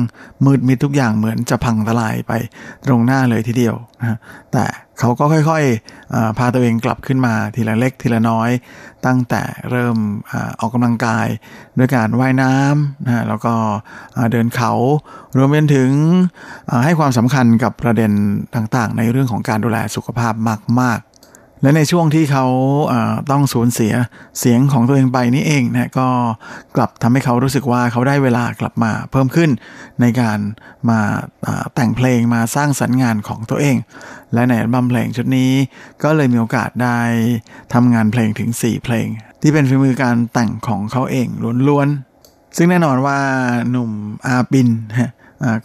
[0.45, 2.33] มืดมิดทุกอย่างเหมือนจะพังทลายไป
[2.87, 4.19] ตรงหน้าเลยทีเดียวนะ
[4.53, 4.64] แต่
[4.99, 8.51] เขาก็ค่อยๆพาตัวเองกลับขึ้นมาทีละเล็กทีละน้อย
[9.07, 9.97] ตั้งแต่เริ่ม
[10.61, 11.27] ออกกำลังกาย
[11.79, 13.55] ด้วยการว่ายน้ำนะแล้วก็
[14.33, 14.73] เดินเขา
[15.37, 15.91] รวมไปถึง
[16.85, 18.12] ให้ความสำคัญกับประเด็น
[18.55, 20.35] ต่างๆ ในเรื่องของการดูแลสุขภาพ
[20.83, 21.01] มาก
[21.63, 22.47] และในช่วงที่เขา
[23.31, 23.93] ต้องสูญเสีย
[24.39, 26.09] เสียงของตัวเองไปนี่เองนะก็
[26.77, 29.51] กลับทำให้เขารู้สึกว่าเขาได้เวลากลับมาเพิ่มขึ้น
[30.01, 30.39] ในการ
[30.91, 31.01] มา
[31.75, 33.77] แต่งเพลงมาสร้างสรรค์งานของตัวเอง
[34.35, 35.53] และในอัลบั้มเพลงชุดนี้
[36.03, 36.99] ก็เลยมีโอกาสได้
[37.75, 39.07] ทำงานเพลงถึง 4 เพลง
[39.43, 41.29] ที่เป็นฝีมือการแต่งของเขาเอง
[41.69, 43.19] ล้วนๆซึ่งแน่นอนว่า
[43.71, 43.91] หนุ่ม
[44.27, 44.69] อาบิน
[45.01, 45.13] ฮะ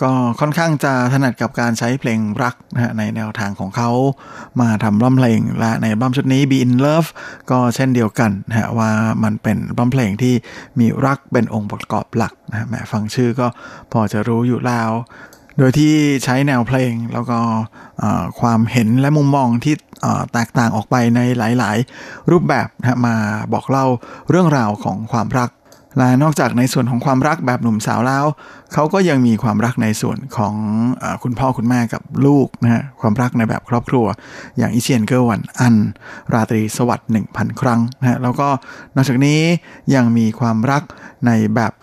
[0.04, 3.90] ก็ค่อนข้างจะถนัดกับการใช้เพลงรักนะฮะในแนวทางของเขา
[4.62, 7.10] มาทำร่ำเพลงและในบัมชุดนี้ Be in Love
[7.52, 8.92] ก็เช่นเดียวกันนะฮะว่า
[9.24, 10.34] มันเป็นบัมเพลงที่
[10.80, 13.48] มีรักเป็นองค์ประกอบหลักนะแหมฟังชื่อก็
[13.92, 14.92] พอจะรู้อยู่แล้ว
[15.58, 15.94] โดยที่
[16.24, 17.40] ใช้แนวเพลงแล้วก็
[18.40, 19.76] ความเห็นและมุมมองที่
[20.34, 23.16] แตกต่างออกไปในหลาย ๆ รูปแบบนะมา
[23.54, 23.86] บอกเล่า
[24.30, 25.50] เรื่องราวของความรัก
[25.98, 28.26] และนอกจากในส่วนของความรักแบบหนุ่มสาวแล้ว
[28.74, 30.56] เขาก็ยังมีความรักในส่วนของ
[31.02, 34.06] อคุณพ่อคุณแม่กับลูกนะฮะความรักในแบบครอบครัว
[34.58, 35.76] อย่างอิเชียนเกอร์วันอัน
[36.34, 38.48] ราตรีสวัสดิ์หนึ่งพันครั้งนะฮะแล้วก็
[38.96, 39.40] นอกจากนี้
[39.96, 40.84] ยังมีความรัก
[41.28, 41.74] ในแบบ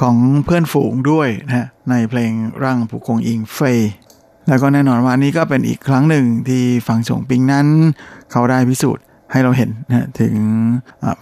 [0.00, 3.78] ของเพื่อนฝูงด้วยนะฮะในเพลงร่างผูกงอิงเฟย
[4.48, 7.66] แล้วก็แน่นอนว่านี้ก็เป็นอีกครั้งหนึ่งที่ฟังฉงปิงนั้น
[8.30, 10.34] เขาได้พิสูจน์ ให้เราเห็นนะถึง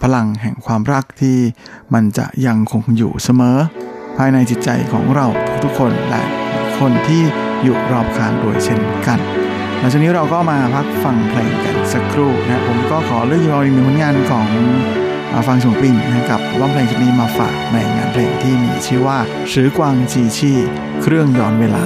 [0.03, 1.37] พลังแห่งความรักที่
[1.93, 3.57] มันจะยังคงอยู่เสมอ
[4.17, 5.27] ภายในจิตใจของเรา
[5.63, 6.23] ทุกๆคนและ
[6.79, 7.21] คนที่
[7.63, 9.19] อยู่รอบข้างโดยเช่นกัน
[9.79, 14.47] หลังจากนี้เราก็มาพักฟังเพลงกันสักครู่นะผมก็ขอเลือกยออีกหนึ่งผลงานของ
[15.47, 19.19] ฟังชงปิงนะกับร้องเพลงชุดนี้มาฝากในงานเพลงที่มีชื่อว่า
[19.53, 20.53] สือกวางจีชี
[21.01, 21.79] เครื่องย้อนเวลา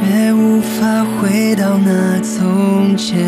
[0.00, 3.18] 却无法回到那从前。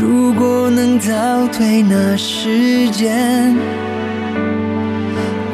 [0.00, 3.54] 如果能倒退那时间，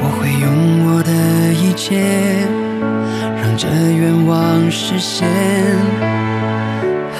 [0.00, 0.46] 我会用
[0.86, 1.10] 我的
[1.54, 2.46] 一切，
[3.42, 5.26] 让这愿望实现。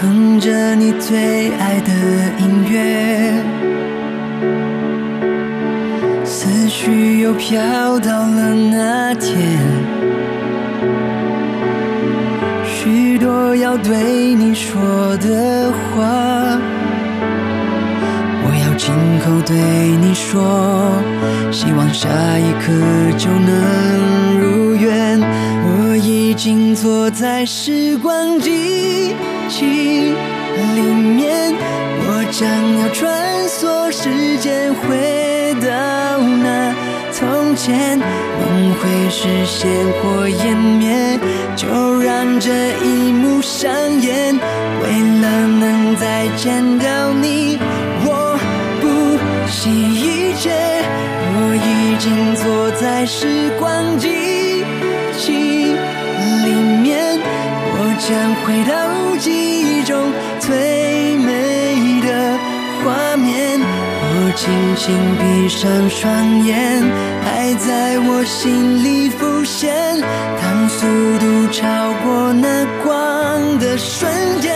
[0.00, 1.92] 哼着你最爱的
[2.38, 3.42] 音乐，
[6.24, 9.34] 思绪又飘到了那天。
[13.54, 16.58] 许多要对你说的话，
[18.42, 19.56] 我要亲口对
[19.98, 21.00] 你说，
[21.52, 22.72] 希望下一刻
[23.16, 25.20] 就能如愿。
[25.20, 29.14] 我已经坐在时光机
[29.48, 29.64] 器
[30.74, 31.54] 里面，
[32.08, 32.50] 我将
[32.80, 36.73] 要穿梭时间，回到那
[37.16, 39.70] 从前梦会实现
[40.02, 41.16] 或湮灭，
[41.54, 41.68] 就
[42.00, 42.50] 让这
[42.82, 44.34] 一幕上演。
[44.34, 44.88] 为
[45.22, 47.56] 了能再见到你，
[48.04, 48.36] 我
[48.80, 49.16] 不
[49.48, 50.50] 惜一切。
[51.36, 54.64] 我已经坐在时光机
[55.16, 55.32] 器
[56.44, 56.50] 里
[56.82, 57.16] 面，
[57.76, 60.83] 我将回到记忆中最
[64.36, 66.82] 轻轻闭上双眼，
[67.24, 69.72] 爱在我心里浮现。
[70.40, 70.86] 当速
[71.18, 74.52] 度超过那光的瞬间，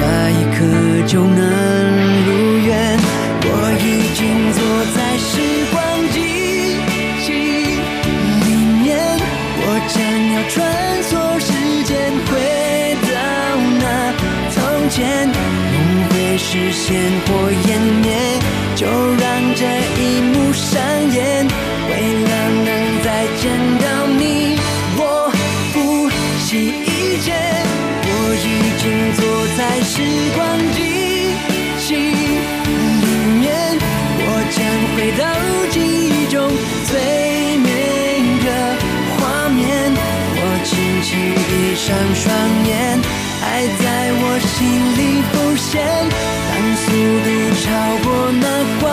[0.00, 0.58] 下一刻
[1.06, 1.36] 就能
[2.24, 2.28] 如
[2.66, 2.70] 愿。
[3.42, 3.48] 我
[3.84, 3.84] 已
[4.16, 4.18] 经
[4.56, 4.58] 坐
[4.96, 5.28] 在时
[5.70, 5.76] 光
[6.10, 6.16] 机
[7.20, 7.26] 器
[8.46, 8.48] 里
[8.80, 8.88] 面，
[9.60, 10.00] 我将
[10.32, 10.56] 要穿
[11.04, 11.52] 梭时
[11.84, 11.92] 间，
[12.26, 12.30] 回
[13.04, 13.12] 到
[13.78, 13.84] 那
[14.50, 14.56] 从
[14.88, 15.76] 前，梦
[16.08, 16.88] 会实现
[17.26, 17.28] 或
[17.68, 17.68] 湮
[18.00, 18.08] 灭，
[18.74, 18.86] 就
[44.60, 45.80] 心里浮现。
[46.52, 46.84] 当速
[47.24, 47.26] 度
[47.62, 47.64] 超
[48.04, 48.06] 过
[48.42, 48.44] 那
[48.78, 48.84] 光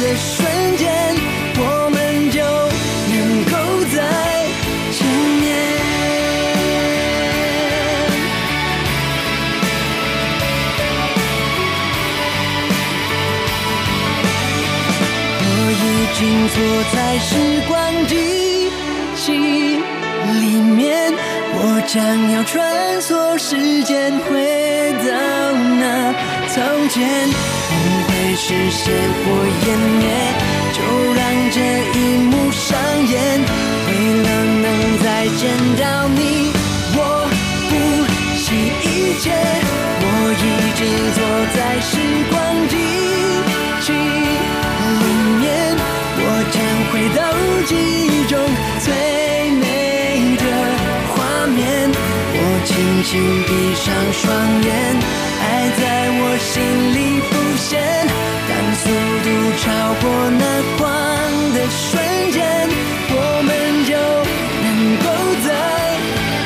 [0.00, 0.32] 的瞬
[0.78, 0.82] 间，
[1.58, 1.60] 我
[1.92, 1.94] 们
[2.30, 2.40] 就
[3.12, 3.52] 能够
[3.92, 3.96] 再
[4.92, 4.98] 见
[5.42, 5.44] 面。
[15.44, 15.46] 我
[15.82, 15.84] 已
[16.16, 16.56] 经坐
[16.94, 17.28] 在时
[17.68, 17.72] 光
[18.06, 18.14] 机
[19.14, 19.22] 器
[20.40, 20.42] 里
[20.74, 21.12] 面，
[21.52, 21.92] 我将
[22.32, 22.52] 要穿
[23.02, 24.63] 梭时间，回
[25.06, 25.10] 到
[25.80, 25.82] 那
[26.48, 26.54] 从
[26.88, 26.96] 前，
[27.28, 27.72] 不
[28.06, 28.82] 会实现
[29.20, 29.26] 或
[29.62, 29.66] 湮
[29.98, 30.02] 灭，
[30.72, 30.78] 就
[31.14, 31.56] 让这
[31.98, 32.62] 一幕上
[33.06, 33.12] 演。
[33.86, 33.90] 为
[34.22, 34.26] 了
[34.62, 34.66] 能
[35.02, 35.42] 再见
[35.76, 36.20] 到你，
[36.96, 36.98] 我
[37.68, 37.72] 不
[38.36, 38.46] 惜
[38.82, 38.86] 一
[39.20, 39.24] 切，
[40.00, 40.04] 我
[40.40, 40.42] 已
[40.78, 40.82] 经
[41.14, 41.18] 坐
[41.54, 41.92] 在时
[42.30, 42.34] 光
[42.68, 42.72] 机
[43.82, 43.86] 器
[45.00, 45.04] 里
[45.40, 45.44] 面，
[46.16, 46.56] 我将
[46.90, 47.18] 回到
[47.66, 47.72] 记
[52.69, 52.71] 轻
[53.07, 53.11] 轻
[53.47, 53.49] 闭
[53.83, 53.85] 上
[54.19, 54.21] 双
[54.65, 54.69] 眼，
[55.43, 55.45] 爱
[55.79, 55.81] 在
[56.19, 56.51] 我心
[56.95, 56.97] 里
[57.27, 57.29] 浮
[57.67, 57.69] 现。
[58.49, 58.51] 当
[58.81, 58.83] 速
[59.25, 59.27] 度
[59.61, 59.63] 超
[60.01, 60.03] 过
[60.41, 60.43] 那
[60.79, 60.81] 光
[61.55, 61.91] 的瞬
[62.35, 62.37] 间，
[63.15, 63.49] 我们
[63.89, 63.91] 就
[64.65, 64.67] 能
[65.05, 65.07] 够
[65.45, 65.49] 再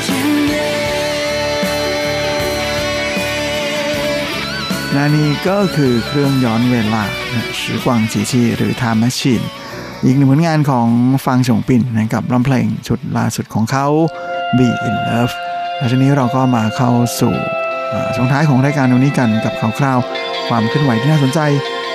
[0.05, 0.07] 见
[0.49, 0.51] 面。
[4.93, 7.03] และนี่ก็คือเครื่องย้อนเวลา
[7.59, 9.45] 时光机器หรือ Time Machine
[10.05, 10.87] อีกหนึ่งผลงานของ
[11.25, 13.87] ฟังฉงปิ่นนะครับร้องเพลงชุดล่าสุดของเขา
[14.57, 15.35] Be in Love
[15.78, 17.34] และที่นี้เราก็มาเข้าสู่
[18.14, 19.98] ช่วงท้ายของรายการวันนี้กันกับข่าวคราว
[20.48, 21.40] ความเคลื่อนไหวที่น่าสนใจ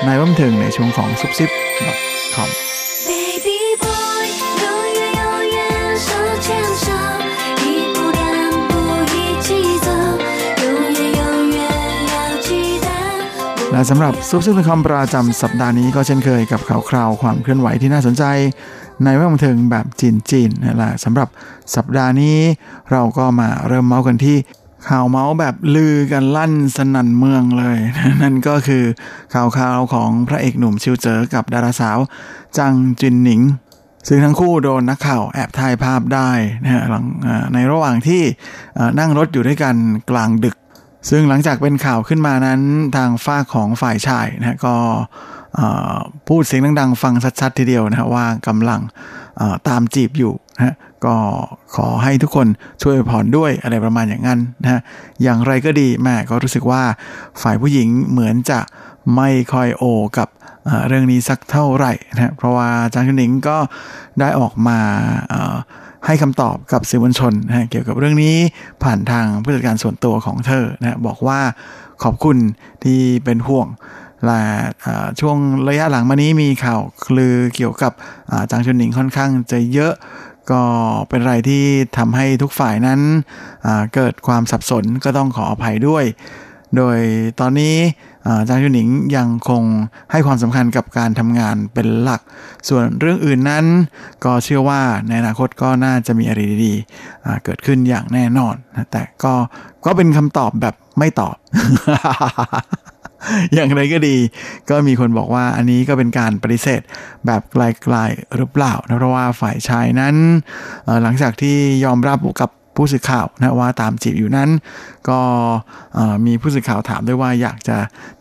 [0.06, 1.50] ในรวมถึงในช่วงของซุปซิป
[2.36, 2.50] .com
[13.72, 18.24] และสำหรับซุปซิปคอมประจำสัปดาห์นี้ก็เช่นเคยกับข่าวคราวความเคลื่อนไหวที่น่าสนใจ
[19.04, 21.28] ในแวดวงบันเทิงแบบจีนๆนั่แหละสำหรับ
[21.76, 22.38] สัปดาห์นี้
[22.92, 24.38] เราก็มาเริ่มเมาส์กันที่
[24.90, 27.78] ข่าวเมาส์แบบลือกันลั่นสนั่นเมืองเลย
[28.22, 28.84] นั่นก็คือ
[29.34, 32.00] ข่าวข่าวของพระเอกหนุ่มชิวเจอกับดาราสาว
[32.58, 33.42] จังจินหนิง
[34.08, 36.30] ซึ่งทั้งคู่โดนนักข่าวแอบถ่ายภาพได้
[36.64, 37.06] นะฮะหลัง
[37.54, 38.22] ในระหว่างที่
[39.00, 39.76] นั่งรถอยู่ด้วยกัน
[40.10, 40.56] กลางดึก
[41.10, 42.62] ซึ่งหลังจากเป็นข่าวขึ้นมานั้น
[42.96, 44.76] ทางฝ้าของฝ่ายชายนะก็
[46.28, 48.82] พูดเสียงดังๆ ฟังชัดๆ ทีเดียวนะฮะว่ากำลัง
[49.68, 50.76] ตามจีบอยู่นะฮะ
[51.06, 51.16] ก็
[51.76, 52.48] ขอให้ทุกคน
[52.82, 54.80] ช่วยผ่อนด้วยอะไรประมาณอย่างนั้นนะฮะ
[55.24, 56.84] อย่างไรก็ดีแม่ก็รู้สึกว่า
[57.42, 58.60] ฝ่ายผู้หญิงเหมือนจะ
[59.16, 59.84] ไม่ค่อยโอ
[60.18, 60.30] กับ
[60.88, 63.58] เรื่องนี้สักเท่าไหร่นะฮะเพราะว่าจางชุนหนิงก็
[64.20, 64.80] ได้ออกมา
[66.06, 68.36] ให้คำตอบกับสื่อมวลชนนะเกี่ยวกับเรื่องนี้
[68.84, 71.40] ผ่านทางผู้จัดการส่วนตัวของเธอนะฮะบอกว่า
[72.04, 72.38] ขอบคุณ
[72.84, 73.68] ที่เป็นห่วง
[74.26, 74.42] และ
[75.20, 77.92] ช่วงระยะหลังมานี้มีข่าวคลือเกี่ยวกับ
[78.52, 79.94] จางชุนหนิงค่อนข้างจะเยอะ
[80.52, 80.62] ก็
[81.10, 81.64] เป็นอะไรที่
[81.98, 83.00] ทำให้ทุกฝ่ายนั้น
[83.96, 86.06] เกิดความสับสนก็ต้องขออภัยด้วย
[86.78, 86.98] โดย
[87.40, 87.76] ตอนนี้
[88.50, 89.64] จางจุนหนิงยังคง
[90.12, 92.22] ให้ความสำคัญกับการทำงานเป็นหลัก
[92.70, 93.66] ส่วนเรื่องอื่นนั้น
[94.24, 98.56] ก็เชื่อว่าในอนาคตก็น่าจะมีอะไรดีๆเกิดขึ้นอย่างแน่นอน
[98.92, 99.34] แต่ก็
[99.86, 101.36] ก็เป็นคำตอบแบบไม่ตอบ
[103.54, 104.18] อย่างไรก็ดี
[104.70, 106.82] ก็มีคนบอกว่าอันนี้ก็เป็นการปฏิเสธ
[107.26, 110.16] แบบไกลๆหรือเปล่านะเพราะว่าฝ่ายชายนั้น
[111.04, 111.56] หลังจากที่
[111.86, 114.50] ยอมรับกับผู้สื่อข่าวนะว่าตามจีบอยู่นั้น
[115.10, 115.20] ก็
[116.26, 117.78] มีผู้สื่อข่าวถามด้วยว่าอยากจะ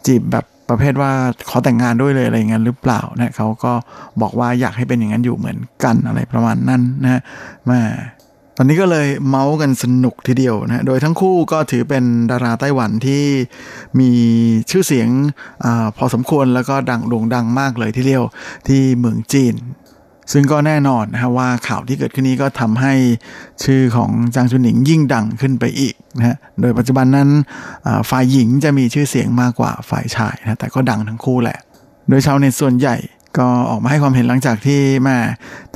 [0.07, 1.13] จีบแบบประเภทว่า
[1.49, 3.73] ขอแต่งงานด้วยเลยอะไรอย่างนั้นหรือเปล่านะเขาก็
[4.21, 7.21] บอกว่าอยากให้เป็นอย่างนั้นอยู่เหมือนกันอะไรประมาณนั้นนะ
[7.67, 7.81] แม่
[8.57, 13.25] ตอนนี้ก็เลยเมาส์กันสนุกทีเดียวนะโดยทั้งคู่ก็ถือเป็นดาราไต้หวันที่
[14.01, 14.11] มี
[14.71, 15.09] ชื่อเสียง
[15.65, 18.25] อาพอสมควรแล้วก็ดังโด่งดังมากเลยทีเดียว
[18.69, 19.55] ที่เมืองจีน
[20.33, 22.95] ซึ่งก็แน่นอนนะฮะว่าข่าวที่เกิดขึ้นนี้ก็ทำให้
[23.65, 27.29] ชื่อของจางชุนหนิงยิ่งดังขึ้นไปอีกนะฮะ โดยปัจจุบันนั้น
[28.11, 31.59] ฝ่ายหญิงจะมีชื่อเสียงมากกว่าฝ่ายชายนะ แต่ก็ดังทั้งคู่แหละ
[32.09, 32.97] โดยชาวเน็ตส่วนใหญ่
[33.39, 35.17] ก็ออกมาให้ความเห็นหลังจากที่แม่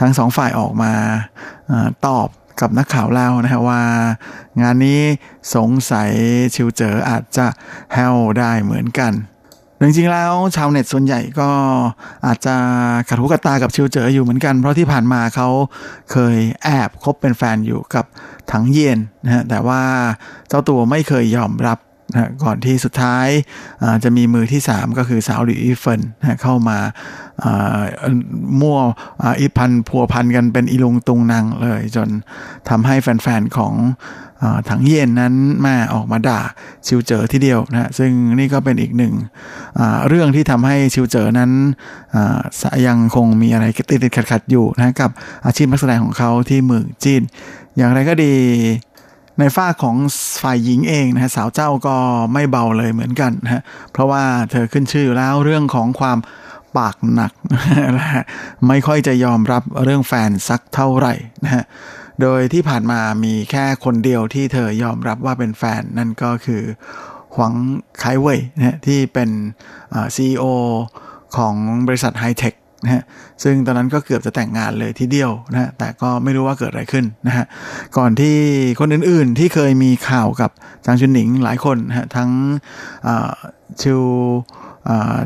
[0.00, 0.92] ทั้งสองฝ่ายออกมา
[1.70, 2.28] อาตอบ
[2.60, 3.82] กับนักข่าวแล้วนะฮะว่า
[4.60, 5.00] งานนี้
[5.54, 6.10] สงสัย
[6.54, 7.46] ชิวเจออาจจะ
[7.94, 9.12] แฮวได้เหมือนกัน
[9.80, 11.50] จริงๆแล้วชาวเน็ตส่วนใหญ่ก็
[12.26, 12.54] อาจจะ
[13.08, 15.48] ขัดหูขัดตากับชิวเจออยู่เหมือนกัน เพราะที่ผ่านมาเขา
[16.12, 18.04] เคยแอบคบเป็นแฟนอยู่กับ
[18.52, 19.82] ถังเย็นนะฮะแต่ว่า
[20.48, 21.78] เจ้าตัวไม่เคยยอมรับ
[22.12, 27.80] นะก่อนที่สุดท้ายาจะมีมือที่ 3 ก็คือสาวหลี่อีเฟินนะเข้ามาา
[28.60, 28.78] มั่ว
[29.22, 32.08] อ,อีพันพัวพันกันเป็นอีลุงตุงนางเลย จน
[32.68, 33.74] ทำให้แฟนๆของ
[34.42, 35.34] อถังเย็นนั้น
[35.66, 36.40] มาออกมาด่า
[36.86, 39.14] ชิวเจอทีเดียวนะซึ่งนี่ก็เป็นอีกหนึ่ง
[40.08, 41.50] เรื่องที่ทำให้ชิวเจอนั้น
[42.86, 45.10] ยังคงมีอะไรติดติดขัดขัดอยู่นะกับ
[45.46, 47.22] อาชีพนักแสดงของเขาที่เมืองจีน
[47.76, 48.34] อย่างไรก็ดี
[49.38, 49.96] ในฝ้าของ
[50.42, 51.96] ฝ่ายหญิงเองนะฮะสาวเจ้าก็
[52.32, 53.62] ไม่เบาเลยเหมือนกันนะฮะ
[53.92, 56.18] เพราะว่าเธอขึ้นชื่ออยู่แล้วเรื่องของความ
[56.76, 57.32] ปากหนัก
[57.94, 58.08] และ
[58.68, 61.14] ไม่ค่อยจะยอมรับเรื่องแฟนสักเท่าไหร่
[61.44, 61.64] นะฮะ
[62.22, 66.62] โดยที่ผ่านมามีแค่คนเดียวที่เธอยอมรับว่าเป็นแฟนนั่นก็คือ
[67.34, 67.54] หวัง
[68.00, 69.30] ไคเว่ยนะฮะที่เป็น
[70.14, 70.44] ซีอีโอ
[71.36, 71.54] ของ
[71.86, 72.54] บริษัทไฮเทค
[72.84, 73.02] นะฮะ
[73.42, 77.44] ซึ่งตอนนั้นก็เกือบจะแต่งงานเลยทีเดียวนะฮะแต่ก็ไม่รู้ว่าเกิดอะไรขึ้นนะฮะ
[77.96, 78.36] ก่อนที่
[78.80, 80.50] คนอื่นๆที่เคยมีข่าวกับ
[80.86, 82.30] จางชุนหนิงหลายคนนะฮะทั้ง
[83.80, 84.02] ชิว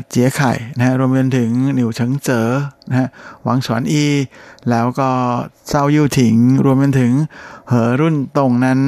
[0.09, 2.47] เจียไข่นะฮะรวมไปถึงหนิวเฉิงเจอ
[2.89, 3.07] นะฮะ
[3.43, 4.05] หวังฉวนอี
[4.69, 5.09] แล้วก็
[5.69, 6.35] เซายู่ถิง
[6.65, 7.13] รวมไปถึง
[7.67, 8.79] เหอรุ่นตรงนั้น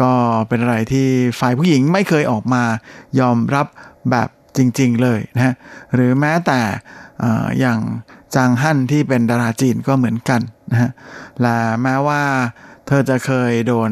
[0.00, 0.12] ก็
[0.48, 1.06] เป็นอะไรที่
[1.40, 2.62] ฝ่ายผู้หญิงไม่เคยออกมา
[3.20, 3.66] ยอมรับ
[4.10, 5.54] แบบจริง ๆ เลยนะฮะ
[5.94, 6.60] หรือแม้แต่
[7.60, 7.80] อย่าง
[8.34, 10.40] จางฮั่นที่เป็นดาราจีนก็เหมือนกัน
[10.70, 10.90] นะฮะ
[11.40, 12.22] และแม้ว่า
[12.86, 13.90] เธอจะเคยโดน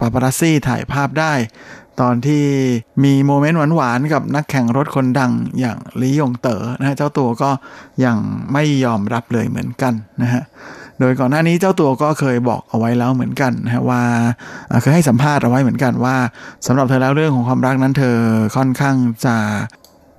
[0.00, 1.32] ปาปารัสซี่ถ่ายภาพได้
[2.00, 2.44] ตอนที่
[3.04, 7.50] มีโมเมนต์หวานๆกับนักแข่งรถคนดังอย่างลียงเต๋อนะฮะเจ้าตัวก็
[8.04, 8.16] ยัง
[8.52, 9.92] ไม่ยอมรับเลยเหมือนกัน
[10.22, 10.42] นะฮะ
[10.98, 14.02] โดยก่อนหน้านี้เจ้าตัวก็เคยบอกเอาไว้แล้วเหมือนกันนะฮะว่า
[14.70, 16.16] อ่าเคยให้สัมภาษณ์เอาไว้เหมือนกันว่า
[16.66, 18.16] สำหรับเธอแล้วเรื่องของความรักนั้นเธอ
[18.56, 19.36] ค่อนข้างจะ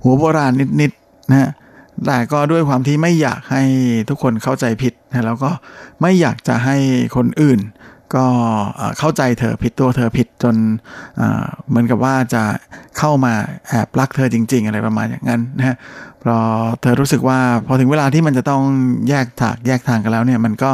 [0.04, 1.50] หัวโบราณนิดๆนะฮะ
[2.06, 3.64] แต่ก็ด้วยความที่ไม่อยากให้
[4.10, 5.52] ทุกคนเข้าใจผิดนะแล้วก็
[6.02, 6.78] ไม่อยากจะให้
[7.16, 7.60] คนอื่น
[8.16, 8.28] ก็
[9.00, 10.56] เข้าใจเธอผิดตัวเธอผิดจน
[11.68, 12.44] เหมือนกับว่าจะ
[12.98, 13.34] เข้ามา
[13.68, 15.76] แอบรักเธอจริง ๆ อะไรประมาณอย่างนั้นนะฮะ
[16.20, 16.44] เพราะ
[16.82, 18.64] เธอรู้สึกว่าพอถึงเวลาที่มันจะต้อง
[19.10, 20.72] แยกถากแยกทางกันแล้วเนี่ยมันก็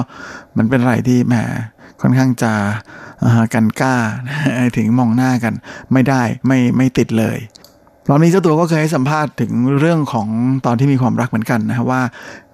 [0.57, 1.35] มันเป็นอะไรที่แหม
[2.01, 2.53] ค่อนข้างจะ
[3.53, 3.95] กันกล้า
[4.77, 5.53] ถึงมองหน้ากัน
[5.93, 7.37] ไม่ได้ไม่ไม่ติดเลย
[8.09, 10.27] รอบนี้เจ้าตัวก็เคยให้สัมภาษณ์ถึงเรื่องของ
[10.65, 12.01] ตอนที่มีความรักเหมือนกันนะครับว่า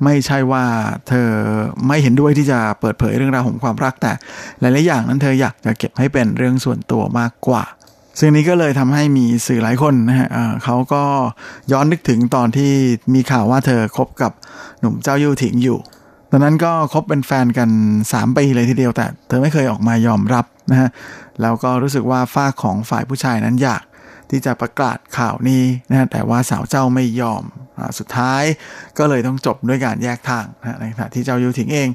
[0.04, 0.64] ไม่ใช่ว่า
[1.08, 1.30] เธอ
[1.88, 4.12] ไม่เห็นด้วยที่จะเปิดเผยเรื่องราวของความรักแต่
[4.60, 7.64] หลายๆอย่างนั้นเธออยากจะเก็บให้เป็นเรื่องส่วนตัวมากกว่า
[8.20, 10.30] ซึ่งนี้ก็เลยทำให้มีสื่อหลายคนนะฮะ
[10.64, 11.04] เขาก็
[11.72, 12.72] ย้อนนึกถึงตอนที่
[13.14, 14.32] มีข่าวว่าเธอคบกับ
[14.80, 15.80] หนุ่มเจ้ายู่ถิงอยู่
[16.32, 17.70] ตอนนั้นก็คบเป็นแฟนกัน
[18.04, 20.90] 3 ปีเลยทีเดียวแต่ เธอไม่เคยออกมายอมรับนะฮะ
[21.42, 23.84] แล้วก็รู้สึกว่าฝ้าของฝ่ายผู้ชายนั้นอยาก
[24.34, 27.44] ที่จะประกาศข่าวนี้นะฮะแต่ว่าสาวเจ้าไม่ยอม
[27.80, 28.44] อาสุดท้าย
[28.98, 31.90] ก็เลยต้องจบด้วยการแยกทางนะฮะในขณะที่เจ้ายูถิงเอง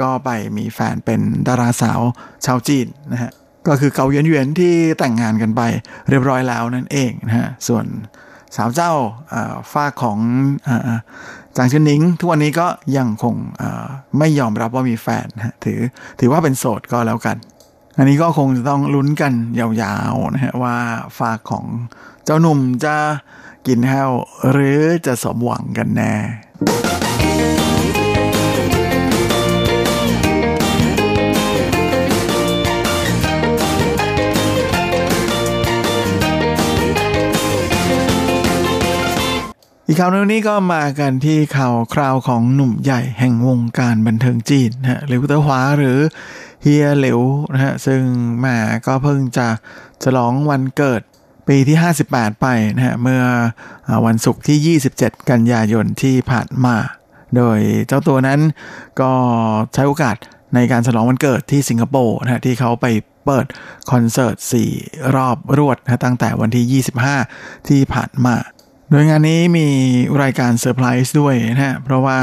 [0.00, 2.00] ก็ไปมีแฟนเป็นดาราสาว
[2.46, 3.30] ชาวจีนนะฮะ
[3.68, 5.60] ก็คือเกาเยนเยนที่แต่งงานกันไป
[6.08, 7.84] เรียบร้อยแล้วนั่นเองนะฮะส่วน
[8.56, 8.92] สาวเจ้า
[9.72, 10.18] ฝ้าของ
[11.56, 12.66] จางชินหนิงทุกวันนี้ก็
[12.96, 13.34] ยังคง
[14.18, 15.80] ไม่ยอมรับว่ามีแฟนนะถือ
[16.20, 17.36] ถือว่าเป็นโสดก็แล้วกัน
[17.96, 20.76] อันนี้ก็คงจะต้องลุ้นกันยาวๆนะฮะว่า
[21.18, 21.64] ฝากของ
[22.24, 22.96] เจ้าหนุ่มจะ
[23.66, 24.10] กินแห้ว
[24.50, 26.14] หรือจะสมหวังกันแน่
[39.86, 45.98] อีกข่าวนึงนี้ก็มากันที่ข่าวคราวของหนุ่มใหญ่แห่งวงการบันเทิงจีนนะหรือเตอร์หวาหรือ
[46.62, 47.20] เฮียหลิว
[47.52, 48.02] นะฮะซึ่ง
[48.38, 48.46] แหม
[48.86, 49.48] ก็เพิ่งจะ
[50.04, 51.02] ฉลองวันเกิด
[51.48, 51.76] ปีที่
[52.08, 52.46] 58 ไป
[52.76, 53.22] นะฮะเมื่อ
[54.06, 56.76] วันศุกร์ที่ 27 กันยายนที่ผ่านมา
[57.36, 58.40] โดยเจ้าตัวนั้น
[59.00, 59.12] ก็
[59.74, 60.16] ใช้โอกาส
[60.54, 62.86] ในการฉลองวันเกิดที่สิงคโปร์นะฮะที่เขาไป
[63.26, 63.46] เปิด
[63.90, 64.36] คอนเสิร์ต
[64.76, 66.82] 4 รอบรวดนะตั้งแต่วันที่
[67.28, 68.36] 25 ที่ผ่านมา
[68.90, 69.68] โดยงานนี้มี
[70.22, 72.18] รายการเซอร์ไพรส์ด้วยนะฮะเพราะว่า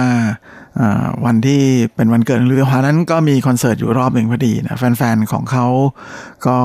[1.25, 1.61] วันที่
[1.95, 5.65] เป็นวันเกิดของหลิวเต๋อหัวนั้นก็มีคอนเสิร์ตอยู่รอบหนึ่งพอดีนะแฟนๆ ของเขา
[6.47, 6.57] ก็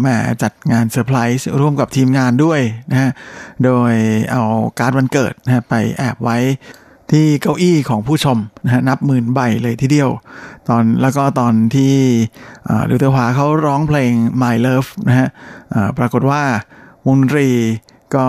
[0.00, 0.06] แหม
[0.42, 3.10] จัดงานเซอร์ไพรส์ร่วมกับทีมงานด้วยนะฮะ
[3.64, 3.92] โดย
[4.32, 4.42] เอา
[4.78, 6.38] การ์ดวันเกิดนะไปแอบไว้
[7.12, 10.10] ที่เก้าอี้ของผู้ชมนะฮะนับหมื่นใบเลยทีเดียว
[10.68, 11.94] ตอนแล้วก็ตอนที่
[12.90, 15.28] หลิวเต๋อหัวเขาร้องเพลง My Love นะฮะ
[15.98, 16.42] ปรากฏว่า
[17.06, 17.48] วงดนตรี
[18.14, 18.26] ก็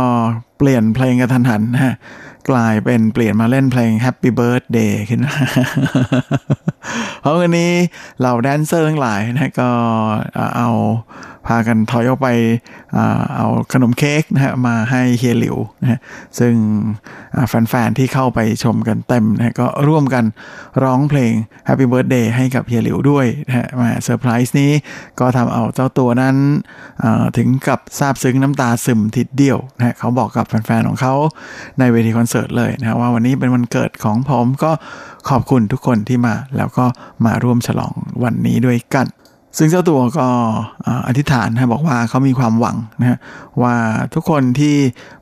[0.57, 1.93] เปลี่ยนเพลงกระทันหันนะฮะ
[2.52, 5.38] กลายเป็นเปลี่ยนมาเล่นเพลง Happy Birthday ขึ้นมา
[7.21, 7.71] เพราะวันนี้
[8.19, 9.69] เหล่าแดนเซอร์ทั้งหลายนะก็
[10.57, 10.69] เอา
[11.51, 12.27] พากันถอยออกไป
[13.35, 15.99] เอาขนมเค้กนะฮะมาให้เฮียหลิวนะฮะ
[16.39, 16.53] ซึ่ง
[17.49, 20.25] แฟนๆที่เข้าไปชมกันเต็มนะก็ร่วมกัน
[20.83, 21.33] ร้องเพลง
[21.67, 24.71] Happy Birthday ให้กับเฮียหลิวด้วยนะฮะมาเซอร์ไพรส์นี้
[25.19, 26.35] ก็ทำเอาเจ้าตัวนั้น
[27.38, 31.13] ถึงกับซาบซึ้งน้ำตาซึมทีเดียวนะฮะเขาบอกกับแฟนๆของเขา
[31.79, 34.71] ในเวทีคอนเสิร์ตเลยนะฮะว่าวันนี้เป็นวันเกิดของผมก็
[35.30, 36.86] ขอบคุณทุกคนที่มาแล้วก็
[37.26, 37.93] มาร่วมฉลอง
[38.24, 39.07] วันนี้ด้วยกัน
[39.57, 40.28] ซึ่งเจ้าตัวก็
[41.07, 43.20] อธิษฐานนะบอกว่าเขามีความหวังนะ
[43.61, 43.76] ว่า
[44.13, 44.76] ทุกคนที่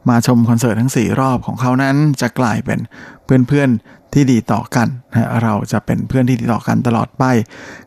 [0.10, 2.80] มาชมคอนเสิร์ตทั้ง 4 รอบของเขานั้นจะกลายเป็น
[3.48, 7.24] เพื่อนๆที่ดีต่อกันนะเราจะเป็นเพื่อนที่ดีต่อกันตลอดไป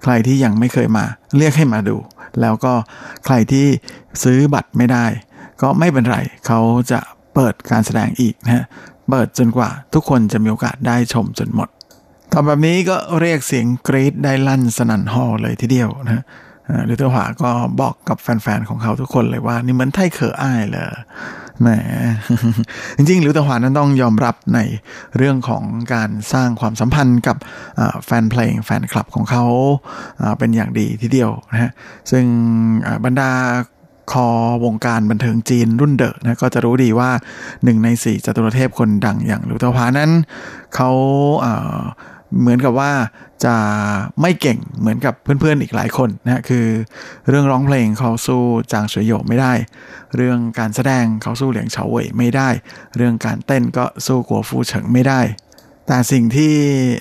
[0.03, 1.05] ใครที่ยังไม่เคยมา
[1.37, 1.97] เรียกให้มาดู
[2.41, 2.73] แล้วก็
[3.27, 3.67] ใครที่
[4.23, 5.05] ซื้อบัตรไม่ได้
[5.63, 6.61] ก็ไม่เป็นไรเขา
[6.93, 7.01] จะ
[7.35, 8.65] เปิดการแสดงอีกนะ
[9.11, 16.25] เปิดจนกว่าทุกคนจะมีโอกาสได้ชมจนหมดำแบบนี้ก็เรียกเสียงกรี๊ดได้ลั่นสนั่นฮอลเลยทีเดียวนะฮะ
[16.89, 20.85] ลิตเติ้ลหวาก็บอกกับแฟนๆ ของเขาทุกคนเลยว่า นี่เหมือนไทเคออ้ายเลย
[21.61, 21.69] แหม
[22.97, 24.59] จริงๆลิตเติ้ลหวานั้นต้องยอมรับใน
[25.17, 25.65] เรื่องของ
[25.95, 27.37] การสร้างความสัมพันธ์กับ
[28.07, 29.45] แฟนเพลงแฟนคลับของเขา
[30.39, 31.71] เป็นอย่างดีทีเดียวนะฮะ
[32.11, 32.25] ซึ่ง
[33.05, 33.33] บรรดา
[34.13, 34.29] คอ
[34.65, 37.11] วงการบันเทิงจีนรุ่นเดอะนะก็จะรู้ดีว่า
[37.65, 40.11] หนึ่งในสี่จตุรเทพคนดังอย่างลิวเตาพานั้น
[40.75, 40.91] เขา
[41.43, 42.93] เเหมือนกับว่า
[43.45, 43.55] จะ
[44.21, 46.67] ไม่เก่งเหมือนกับเพื่อนๆอีกหลายคนนะคือ
[47.29, 49.53] เรื่องร้องเพลงเขาสู้จางเฉวยโยไม่ได้
[50.17, 52.49] เรื่องการแสดงเขาสู้เหลียงเฉาเว่ยไม่ได้
[52.97, 55.21] เรื่องการเต้นก็สู้กัวฟูเฉิงไม่ได้
[55.87, 56.55] แต่สิ่งที่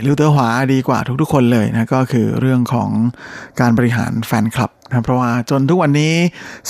[0.06, 2.90] ลิวเตอร์หวาดีกว่าทุกๆคนเลยนะก็คือเรื่องของ
[3.60, 6.14] การบริหารแฟนคลับ นะเพราะว่าจนทุกวันนี้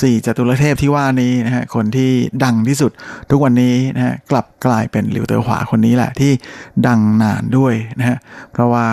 [0.02, 2.12] สี่จตุรเทพที่ว่านี้นะฮะคนที่
[2.44, 2.92] ดังที่สุด
[3.32, 6.32] ทุกวันนี้นะฮะกลับกลายเป็นหลิวเตอหวาคนนี้แหละที่
[6.88, 8.18] ดังนานด้วยนะฮะ
[8.52, 8.88] เพราะว่า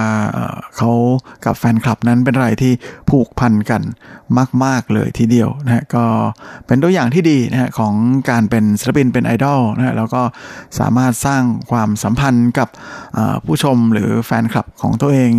[0.77, 0.91] เขา
[1.45, 2.73] กับแฟนคลับนั้นเป็นอะไรที่
[3.11, 3.83] ผูกพันกัน
[4.65, 6.05] มาก ๆ เลยทีเดียวนะฮะก็
[6.67, 7.95] เป็นตัวอย่างที่ดีนะฮะของ
[8.31, 10.23] การเป็นศิลปินเป็นไอดอลนะฮะแล้วก็
[10.79, 12.69] สามารถสร้างความสัมพันธ์กับ
[13.47, 15.31] ผู้ชมหรือแฟนคลับของตัวเอง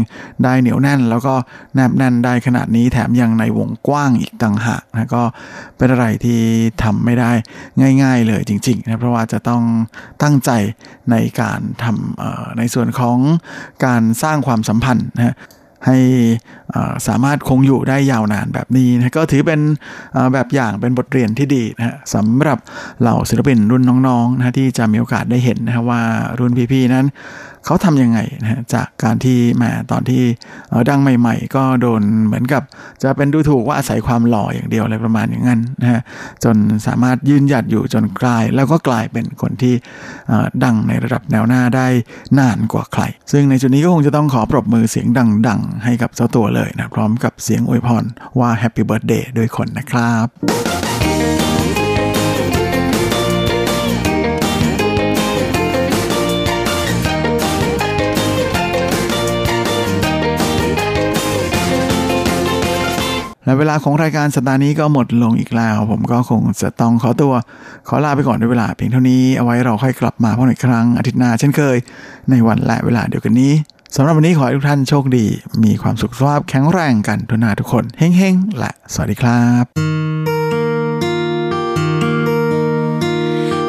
[0.43, 1.33] ได้เหนียวแน่น แล้วก็
[1.75, 5.23] แนบแน่นได้ขนาดนี้แถมยังในวงกว้างอีกต่างหากนะก็
[5.77, 6.39] เป็นอะไรที่
[6.83, 7.31] ทำไม่ได้
[8.03, 9.63] ง่าย ๆ เลยจริงๆนะเพราะว่าจะต้อง
[10.23, 10.51] ตั้งใจ
[11.11, 13.17] ในการทำในส่วนของ
[13.85, 15.35] การสร้างความสัมพันธ์นะ
[15.85, 15.99] ให้
[17.07, 19.59] สามารถคงอยู่ได้ยาวนานแบบนี้นะก็ถือเป็น
[20.33, 22.59] แบบอย่างเป็นบทเรียนที่ดีนะสำหรับ
[23.01, 26.01] เหล่าศิลปินรุ่นน้องๆนะที่จะมีโอกาสได้เห็นนะว่า
[26.39, 27.05] รุ่นพี่ๆนั้น
[27.65, 30.23] เขาทำยังไงนะฮะจากการที่แมาตอนที่
[30.89, 32.63] ดังใหม่ ๆ ก็โดนเหมือนกับ
[33.03, 36.01] จะเป็นดูถูกว่าอาศัยความหล่ออย่างเดียวอะไรประมาณอย่างนั้นนะฮะ
[36.43, 36.55] จน
[36.87, 39.73] สามารถยืนหยัดอยู่จนกลาย แล้วก็กลายเป็นคนที่
[40.63, 41.87] ดังในระดับแนวหน้าได้
[42.39, 45.07] นานกว่าใคร ซึ่งในจุดนี้ก็คงจะต้องขอปรบมือเสียง
[45.47, 48.03] ดังๆ ให้กับเจ้าตัวเลยนะพร้อมกับเสียงอวยพร
[48.39, 51.24] ว่าแฮปปี้เบิร์ดเดย์ด้วยคนนะครับ
[63.44, 67.32] และเวลาของรายการสัปดาห์นี้ก็หมดลงอีกแล้ว ผมก็คงจะต้องขอตัว
[67.88, 71.76] ขอลาไปก่อนด้วยเวลาเพียงเท่านี้เอาไว้เราค่อยกลับมาพบกันอีกครั้งอาทิตย์หน้าเช่นเคย
[72.30, 73.52] ในวันและเวลาเดียวกันนี้
[73.96, 75.26] สำหรับวันนี้ขอให้ทุกท่านโชคดี
[75.64, 79.64] มีความสุขสุขภาพแข็งแรงกันทุกนาทุกคนเฮ้งๆ และสวัสดีครับ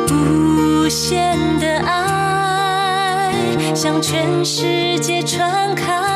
[0.10, 1.04] 无限
[1.64, 1.92] 的爱
[3.82, 4.10] 向全
[4.54, 4.56] 世
[5.06, 5.32] 界传
[5.82, 6.15] 开，